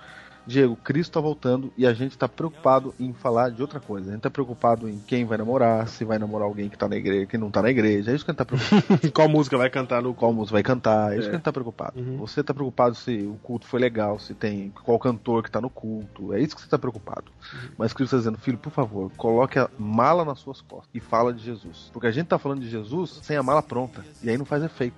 [0.47, 4.09] Diego, Cristo tá voltando e a gente tá preocupado em falar de outra coisa.
[4.09, 6.95] A gente tá preocupado em quem vai namorar, se vai namorar alguém que tá na
[6.95, 8.11] igreja, que não tá na igreja.
[8.11, 9.11] É isso que a gente tá preocupado.
[9.13, 11.29] Qual música vai cantar no qual música vai cantar, é isso É.
[11.29, 11.99] que a gente tá preocupado.
[11.99, 12.17] Uhum.
[12.17, 15.69] Você tá preocupado se o culto foi legal, se tem qual cantor que tá no
[15.69, 16.33] culto.
[16.33, 17.25] É isso que você tá preocupado.
[17.53, 17.69] Uhum.
[17.77, 21.33] Mas Cristo tá dizendo, filho, por favor, coloque a mala nas suas costas e fala
[21.33, 21.89] de Jesus.
[21.91, 24.03] Porque a gente tá falando de Jesus sem a mala pronta.
[24.23, 24.95] E aí não faz efeito.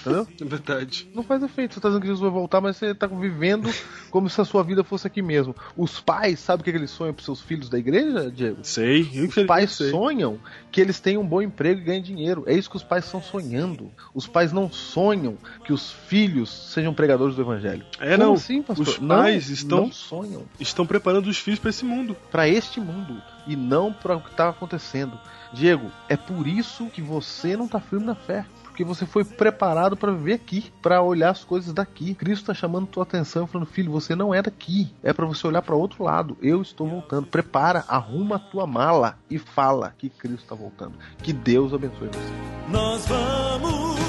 [0.00, 0.26] Entendeu?
[0.40, 1.08] É verdade.
[1.14, 1.74] Não faz efeito.
[1.74, 3.70] Você tá dizendo que Jesus vai voltar, mas você tá vivendo
[4.10, 5.54] como se a sua vida fosse aqui mesmo.
[5.76, 8.58] Os pais, sabe o que, que eles sonham pros seus filhos da igreja, Diego?
[8.62, 9.90] Sei, Os pais sei.
[9.90, 10.38] sonham
[10.70, 12.44] que eles tenham um bom emprego e ganhem dinheiro.
[12.46, 13.90] É isso que os pais estão sonhando.
[14.14, 17.84] Os pais não sonham que os filhos sejam pregadores do evangelho.
[18.00, 18.34] É, Como não.
[18.34, 18.86] assim, pastor?
[18.88, 22.16] Os Não, pais estão- não sonham Estão preparando os filhos pra esse mundo.
[22.30, 25.18] para este mundo e não para o que está acontecendo.
[25.52, 28.44] Diego, é por isso que você não tá firme na fé.
[28.72, 32.14] Porque você foi preparado para viver aqui, para olhar as coisas daqui.
[32.14, 34.90] Cristo está chamando tua atenção, falando: "Filho, você não é daqui.
[35.02, 36.38] É para você olhar para outro lado.
[36.40, 37.26] Eu estou voltando.
[37.26, 40.94] Prepara, arruma a tua mala e fala que Cristo está voltando.
[41.22, 44.01] Que Deus abençoe você." Nós vamos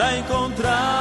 [0.00, 0.99] para encontrá-lo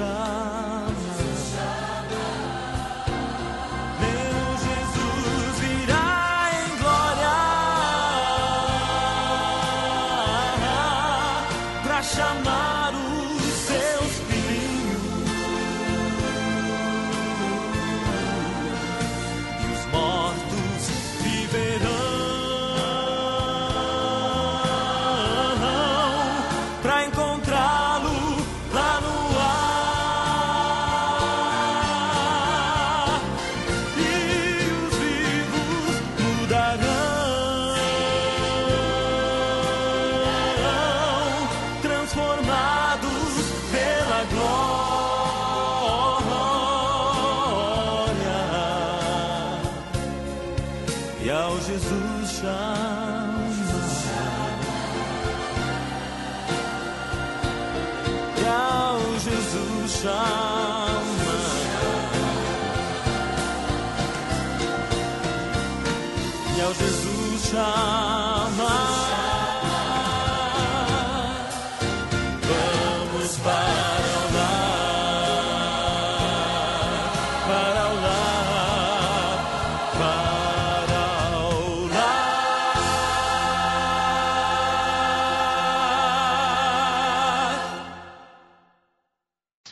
[0.00, 0.79] Jesus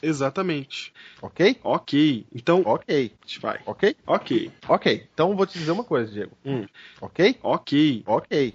[0.08, 0.92] Exatamente.
[1.22, 1.60] Ok?
[1.62, 2.26] Ok.
[2.34, 2.84] Então, Ok.
[2.88, 3.60] a gente vai.
[3.66, 3.94] Ok?
[4.06, 4.50] Ok.
[4.68, 5.08] Ok.
[5.12, 6.32] Então vou te dizer uma coisa, Diego.
[6.44, 6.66] Hum.
[7.00, 7.38] Ok?
[7.42, 8.02] Ok.
[8.06, 8.54] Ok.